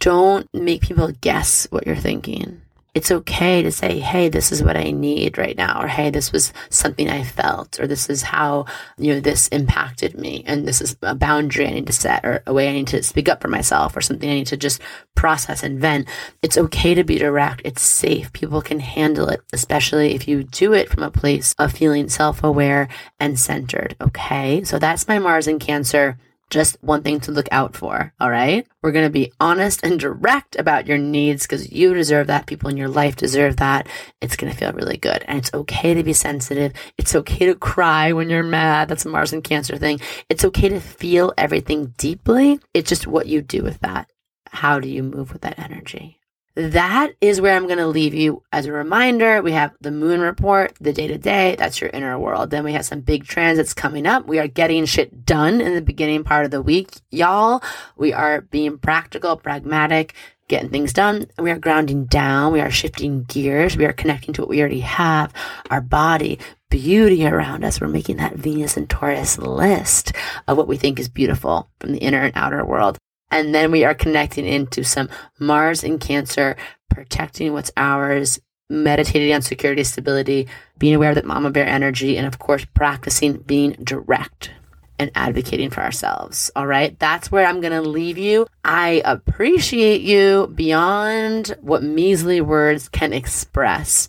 don't 0.00 0.48
make 0.54 0.82
people 0.82 1.12
guess 1.20 1.66
what 1.70 1.86
you're 1.86 1.96
thinking. 1.96 2.59
It's 2.94 3.10
okay 3.10 3.62
to 3.62 3.70
say, 3.70 3.98
Hey, 3.98 4.28
this 4.28 4.52
is 4.52 4.62
what 4.62 4.76
I 4.76 4.90
need 4.90 5.38
right 5.38 5.56
now. 5.56 5.82
Or, 5.82 5.86
Hey, 5.86 6.10
this 6.10 6.32
was 6.32 6.52
something 6.68 7.08
I 7.08 7.22
felt, 7.22 7.78
or 7.80 7.86
this 7.86 8.10
is 8.10 8.22
how, 8.22 8.66
you 8.98 9.14
know, 9.14 9.20
this 9.20 9.48
impacted 9.48 10.18
me. 10.18 10.42
And 10.46 10.66
this 10.66 10.80
is 10.80 10.96
a 11.02 11.14
boundary 11.14 11.66
I 11.66 11.70
need 11.70 11.86
to 11.86 11.92
set 11.92 12.24
or 12.24 12.42
a 12.46 12.52
way 12.52 12.68
I 12.68 12.72
need 12.72 12.88
to 12.88 13.02
speak 13.02 13.28
up 13.28 13.40
for 13.40 13.48
myself 13.48 13.96
or 13.96 14.00
something 14.00 14.28
I 14.28 14.34
need 14.34 14.48
to 14.48 14.56
just 14.56 14.80
process 15.14 15.62
and 15.62 15.80
vent. 15.80 16.08
It's 16.42 16.58
okay 16.58 16.94
to 16.94 17.04
be 17.04 17.18
direct. 17.18 17.62
It's 17.64 17.82
safe. 17.82 18.32
People 18.32 18.62
can 18.62 18.80
handle 18.80 19.28
it, 19.28 19.40
especially 19.52 20.14
if 20.14 20.26
you 20.26 20.44
do 20.44 20.72
it 20.72 20.88
from 20.88 21.02
a 21.02 21.10
place 21.10 21.54
of 21.58 21.72
feeling 21.72 22.08
self 22.08 22.42
aware 22.42 22.88
and 23.18 23.38
centered. 23.38 23.96
Okay. 24.00 24.64
So 24.64 24.78
that's 24.78 25.08
my 25.08 25.18
Mars 25.18 25.46
in 25.46 25.58
Cancer 25.58 26.18
just 26.50 26.76
one 26.82 27.02
thing 27.02 27.20
to 27.20 27.32
look 27.32 27.48
out 27.50 27.76
for. 27.76 28.12
All 28.20 28.30
right. 28.30 28.66
We're 28.82 28.92
going 28.92 29.06
to 29.06 29.12
be 29.12 29.32
honest 29.40 29.82
and 29.82 29.98
direct 29.98 30.56
about 30.56 30.86
your 30.86 30.98
needs 30.98 31.44
because 31.44 31.72
you 31.72 31.94
deserve 31.94 32.26
that. 32.26 32.46
People 32.46 32.68
in 32.68 32.76
your 32.76 32.88
life 32.88 33.16
deserve 33.16 33.56
that. 33.56 33.88
It's 34.20 34.36
going 34.36 34.52
to 34.52 34.58
feel 34.58 34.72
really 34.72 34.96
good. 34.96 35.24
And 35.26 35.38
it's 35.38 35.54
okay 35.54 35.94
to 35.94 36.02
be 36.02 36.12
sensitive. 36.12 36.72
It's 36.98 37.14
okay 37.14 37.46
to 37.46 37.54
cry 37.54 38.12
when 38.12 38.28
you're 38.30 38.42
mad. 38.42 38.88
That's 38.88 39.06
a 39.06 39.08
Mars 39.08 39.32
and 39.32 39.44
Cancer 39.44 39.76
thing. 39.76 40.00
It's 40.28 40.44
okay 40.44 40.68
to 40.68 40.80
feel 40.80 41.32
everything 41.38 41.94
deeply. 41.96 42.58
It's 42.74 42.88
just 42.88 43.06
what 43.06 43.26
you 43.26 43.42
do 43.42 43.62
with 43.62 43.80
that. 43.80 44.10
How 44.48 44.80
do 44.80 44.88
you 44.88 45.02
move 45.02 45.32
with 45.32 45.42
that 45.42 45.58
energy? 45.58 46.19
That 46.68 47.12
is 47.20 47.40
where 47.40 47.56
I'm 47.56 47.66
going 47.66 47.78
to 47.78 47.86
leave 47.86 48.14
you 48.14 48.42
as 48.52 48.66
a 48.66 48.72
reminder. 48.72 49.40
We 49.40 49.52
have 49.52 49.72
the 49.80 49.90
moon 49.90 50.20
report, 50.20 50.74
the 50.80 50.92
day 50.92 51.06
to 51.06 51.18
day. 51.18 51.56
That's 51.56 51.80
your 51.80 51.90
inner 51.90 52.18
world. 52.18 52.50
Then 52.50 52.64
we 52.64 52.72
have 52.74 52.84
some 52.84 53.00
big 53.00 53.24
transits 53.24 53.72
coming 53.74 54.06
up. 54.06 54.26
We 54.26 54.38
are 54.38 54.46
getting 54.46 54.84
shit 54.84 55.24
done 55.24 55.60
in 55.60 55.74
the 55.74 55.80
beginning 55.80 56.24
part 56.24 56.44
of 56.44 56.50
the 56.50 56.62
week, 56.62 56.90
y'all. 57.10 57.62
We 57.96 58.12
are 58.12 58.42
being 58.42 58.78
practical, 58.78 59.36
pragmatic, 59.36 60.14
getting 60.48 60.70
things 60.70 60.92
done. 60.92 61.26
We 61.38 61.50
are 61.50 61.58
grounding 61.58 62.06
down. 62.06 62.52
We 62.52 62.60
are 62.60 62.70
shifting 62.70 63.22
gears. 63.24 63.76
We 63.76 63.86
are 63.86 63.92
connecting 63.92 64.34
to 64.34 64.42
what 64.42 64.50
we 64.50 64.60
already 64.60 64.80
have, 64.80 65.32
our 65.70 65.80
body, 65.80 66.38
beauty 66.68 67.26
around 67.26 67.64
us. 67.64 67.80
We're 67.80 67.88
making 67.88 68.16
that 68.18 68.34
Venus 68.34 68.76
and 68.76 68.88
Taurus 68.90 69.38
list 69.38 70.12
of 70.48 70.56
what 70.56 70.68
we 70.68 70.76
think 70.76 70.98
is 70.98 71.08
beautiful 71.08 71.70
from 71.78 71.92
the 71.92 71.98
inner 71.98 72.22
and 72.22 72.32
outer 72.36 72.64
world. 72.64 72.98
And 73.30 73.54
then 73.54 73.70
we 73.70 73.84
are 73.84 73.94
connecting 73.94 74.46
into 74.46 74.82
some 74.82 75.08
Mars 75.38 75.84
in 75.84 75.98
Cancer, 75.98 76.56
protecting 76.88 77.52
what's 77.52 77.70
ours, 77.76 78.40
meditating 78.68 79.32
on 79.34 79.42
security, 79.42 79.84
stability, 79.84 80.48
being 80.78 80.94
aware 80.94 81.10
of 81.10 81.16
that 81.16 81.26
mama 81.26 81.50
bear 81.50 81.66
energy, 81.66 82.16
and 82.16 82.26
of 82.26 82.38
course, 82.38 82.64
practicing 82.74 83.38
being 83.38 83.72
direct 83.82 84.50
and 84.98 85.10
advocating 85.14 85.70
for 85.70 85.80
ourselves. 85.80 86.50
All 86.54 86.66
right. 86.66 86.96
That's 86.98 87.32
where 87.32 87.46
I'm 87.46 87.60
going 87.60 87.72
to 87.72 87.88
leave 87.88 88.18
you. 88.18 88.46
I 88.64 89.02
appreciate 89.04 90.02
you 90.02 90.52
beyond 90.54 91.56
what 91.62 91.82
measly 91.82 92.40
words 92.40 92.88
can 92.88 93.12
express. 93.12 94.08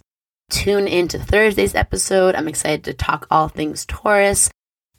Tune 0.49 0.87
into 0.87 1.17
Thursday's 1.17 1.75
episode. 1.75 2.35
I'm 2.35 2.49
excited 2.49 2.83
to 2.83 2.93
talk 2.93 3.25
all 3.31 3.47
things 3.47 3.85
Taurus. 3.85 4.51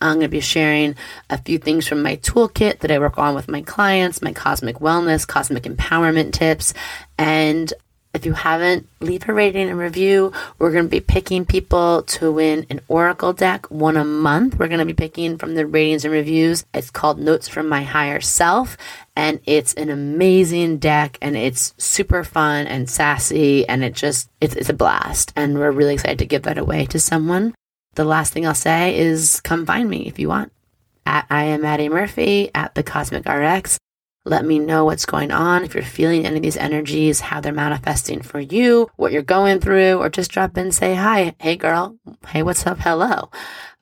I'm 0.03 0.17
going 0.17 0.23
to 0.23 0.29
be 0.29 0.41
sharing 0.41 0.97
a 1.31 1.39
few 1.39 1.59
things 1.59 1.87
from 1.87 2.03
my 2.03 2.17
toolkit 2.17 2.81
that 2.81 2.91
I 2.91 2.99
work 2.99 3.19
on 3.19 3.35
with 3.35 3.49
my 3.49 3.63
clients, 3.63 4.21
my 4.21 4.33
cosmic 4.33 4.77
wellness, 4.77 5.27
cosmic 5.27 5.63
empowerment 5.63 6.33
tips. 6.33 6.75
And 7.19 7.73
if 8.15 8.27
you 8.27 8.35
haven't, 8.35 8.87
leave 9.01 9.27
a 9.27 9.33
rating 9.33 9.71
and 9.71 9.79
review. 9.79 10.33
We're 10.59 10.73
going 10.73 10.85
to 10.85 10.91
be 10.91 11.01
picking 11.01 11.47
people 11.47 12.03
to 12.03 12.31
win 12.31 12.67
an 12.69 12.81
Oracle 12.89 13.33
deck, 13.33 13.71
one 13.71 13.97
a 13.97 14.05
month. 14.05 14.59
We're 14.59 14.69
going 14.69 14.81
to 14.81 14.85
be 14.85 14.93
picking 14.93 15.39
from 15.39 15.55
the 15.55 15.67
ratings 15.67 16.05
and 16.05 16.13
reviews. 16.13 16.67
It's 16.75 16.91
called 16.91 17.19
Notes 17.19 17.49
from 17.49 17.69
My 17.69 17.85
Higher 17.85 18.21
Self, 18.21 18.77
and 19.17 19.41
it's 19.47 19.73
an 19.75 19.89
amazing 19.89 20.77
deck, 20.77 21.17
and 21.23 21.37
it's 21.37 21.73
super 21.79 22.23
fun 22.23 22.67
and 22.67 22.91
sassy, 22.91 23.67
and 23.67 23.83
it 23.83 23.95
just 23.95 24.29
it's, 24.43 24.57
it's 24.57 24.69
a 24.69 24.75
blast. 24.75 25.33
And 25.35 25.59
we're 25.59 25.71
really 25.71 25.95
excited 25.95 26.19
to 26.19 26.27
give 26.27 26.43
that 26.43 26.59
away 26.59 26.85
to 26.87 27.01
someone 27.01 27.55
the 27.95 28.05
last 28.05 28.33
thing 28.33 28.47
I'll 28.47 28.55
say 28.55 28.99
is 28.99 29.41
come 29.41 29.67
find 29.67 29.89
me 29.89 30.07
if 30.07 30.19
you 30.19 30.29
want. 30.29 30.53
At 31.05 31.27
I 31.31 31.45
am 31.45 31.63
Madi 31.63 31.89
Murphy 31.89 32.51
at 32.55 32.75
the 32.75 32.83
Cosmic 32.83 33.29
RX. 33.29 33.79
Let 34.25 34.45
me 34.45 34.61
know 34.61 34.85
what's 34.85 35.05
going 35.05 35.33
on. 35.33 35.65
If 35.65 35.75
you're 35.75 35.83
feeling 35.83 36.25
any 36.25 36.37
of 36.37 36.43
these 36.43 36.57
energies, 36.57 37.19
how 37.19 37.41
they're 37.41 37.53
manifesting 37.53 38.23
for 38.23 38.39
you, 38.39 38.89
what 38.97 39.11
you're 39.11 39.23
going 39.23 39.59
through, 39.59 39.99
or 39.99 40.09
just 40.09 40.31
drop 40.31 40.57
in, 40.57 40.71
say 40.71 40.95
hi. 40.95 41.35
Hey, 41.41 41.57
girl. 41.57 41.97
Hey, 42.29 42.45
what's 42.45 42.65
up? 42.65 42.79
Hello. 42.79 43.31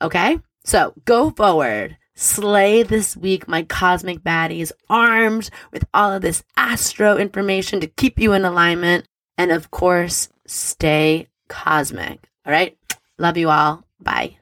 Okay. 0.01 0.39
So 0.63 0.93
go 1.05 1.29
forward. 1.29 1.97
Slay 2.15 2.83
this 2.83 3.15
week, 3.15 3.47
my 3.47 3.63
cosmic 3.63 4.19
baddies, 4.19 4.71
armed 4.89 5.49
with 5.71 5.85
all 5.93 6.11
of 6.11 6.21
this 6.21 6.43
astro 6.57 7.17
information 7.17 7.79
to 7.79 7.87
keep 7.87 8.19
you 8.19 8.33
in 8.33 8.43
alignment. 8.43 9.05
And 9.37 9.51
of 9.51 9.69
course, 9.69 10.29
stay 10.47 11.27
cosmic. 11.49 12.27
All 12.45 12.51
right. 12.51 12.77
Love 13.19 13.37
you 13.37 13.49
all. 13.49 13.85
Bye. 14.01 14.37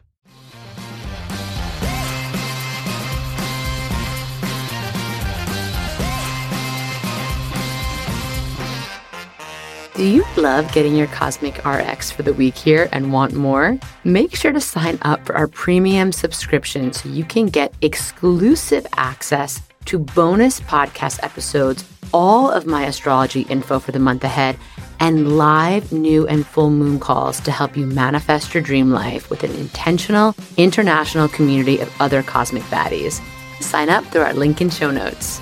Do 10.00 10.06
you 10.06 10.26
love 10.38 10.72
getting 10.72 10.95
your 10.95 11.08
Cosmic 11.08 11.65
RX 11.65 12.10
for 12.10 12.24
the 12.24 12.32
week 12.32 12.56
here 12.56 12.88
and 12.93 13.12
want 13.12 13.34
more? 13.34 13.78
Make 14.06 14.34
sure 14.34 14.54
to 14.54 14.62
sign 14.62 14.98
up 15.02 15.26
for 15.26 15.36
our 15.36 15.50
premium 15.50 16.13
subscription 16.13 16.93
so 16.93 17.10
you 17.10 17.26
can 17.26 17.48
get 17.48 17.74
exclusive 17.82 18.88
access 18.95 19.62
to 19.86 20.00
bonus 20.00 20.62
podcast 20.62 21.22
episodes, 21.22 21.84
all 22.13 22.50
of 22.50 22.65
my 22.65 22.86
astrology 22.86 23.41
info 23.41 23.78
for 23.78 23.91
the 23.91 24.00
month 24.00 24.24
ahead 24.24 24.58
and 25.00 25.38
live 25.38 25.92
new 25.92 26.28
and 26.28 26.46
full 26.46 26.70
moon 26.70 27.00
calls 27.00 27.40
to 27.42 27.52
help 27.52 27.78
you 27.78 27.86
manifest 27.86 28.54
your 28.54 28.64
dream 28.64 28.92
life 28.92 29.30
with 29.30 29.44
an 29.44 29.52
intentional 29.56 30.36
international 30.58 31.28
community 31.28 31.80
of 31.80 31.94
other 32.02 32.24
cosmic 32.24 32.64
baddies. 32.64 33.22
Sign 33.62 33.90
up 33.90 34.04
through 34.06 34.22
our 34.22 34.34
link 34.34 34.62
in 34.62 34.70
show 34.70 34.92
notes. 34.92 35.40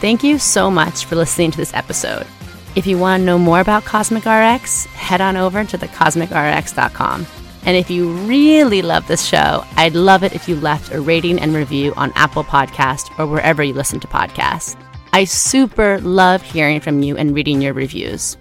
Thank 0.00 0.22
you 0.22 0.38
so 0.38 0.70
much 0.70 1.04
for 1.04 1.16
listening 1.16 1.50
to 1.52 1.56
this 1.56 1.74
episode. 1.74 2.26
If 2.74 2.86
you 2.86 2.98
want 2.98 3.22
to 3.22 3.24
know 3.24 3.38
more 3.38 3.60
about 3.60 3.84
Cosmic 3.84 4.26
RX, 4.26 4.84
head 4.86 5.22
on 5.22 5.36
over 5.36 5.64
to 5.64 5.78
thecosmicrx.com. 5.78 7.26
And 7.64 7.76
if 7.76 7.90
you 7.90 8.12
really 8.26 8.82
love 8.82 9.08
this 9.08 9.24
show, 9.24 9.64
I'd 9.76 9.94
love 9.94 10.22
it 10.22 10.34
if 10.34 10.48
you 10.48 10.56
left 10.56 10.92
a 10.92 11.00
rating 11.00 11.40
and 11.40 11.54
review 11.54 11.94
on 11.96 12.12
Apple 12.14 12.44
Podcast 12.44 13.18
or 13.18 13.26
wherever 13.26 13.62
you 13.62 13.72
listen 13.72 13.98
to 14.00 14.06
podcasts. 14.06 14.80
I 15.12 15.24
super 15.24 15.98
love 16.00 16.42
hearing 16.42 16.80
from 16.80 17.02
you 17.02 17.16
and 17.16 17.34
reading 17.34 17.62
your 17.62 17.72
reviews. 17.72 18.36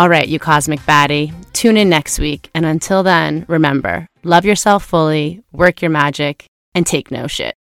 All 0.00 0.08
right, 0.08 0.26
you 0.26 0.38
cosmic 0.38 0.80
baddie, 0.86 1.30
tune 1.52 1.76
in 1.76 1.90
next 1.90 2.18
week. 2.18 2.48
And 2.54 2.64
until 2.64 3.02
then, 3.02 3.44
remember 3.48 4.06
love 4.22 4.46
yourself 4.46 4.82
fully, 4.82 5.42
work 5.52 5.82
your 5.82 5.90
magic, 5.90 6.46
and 6.74 6.86
take 6.86 7.10
no 7.10 7.26
shit. 7.26 7.54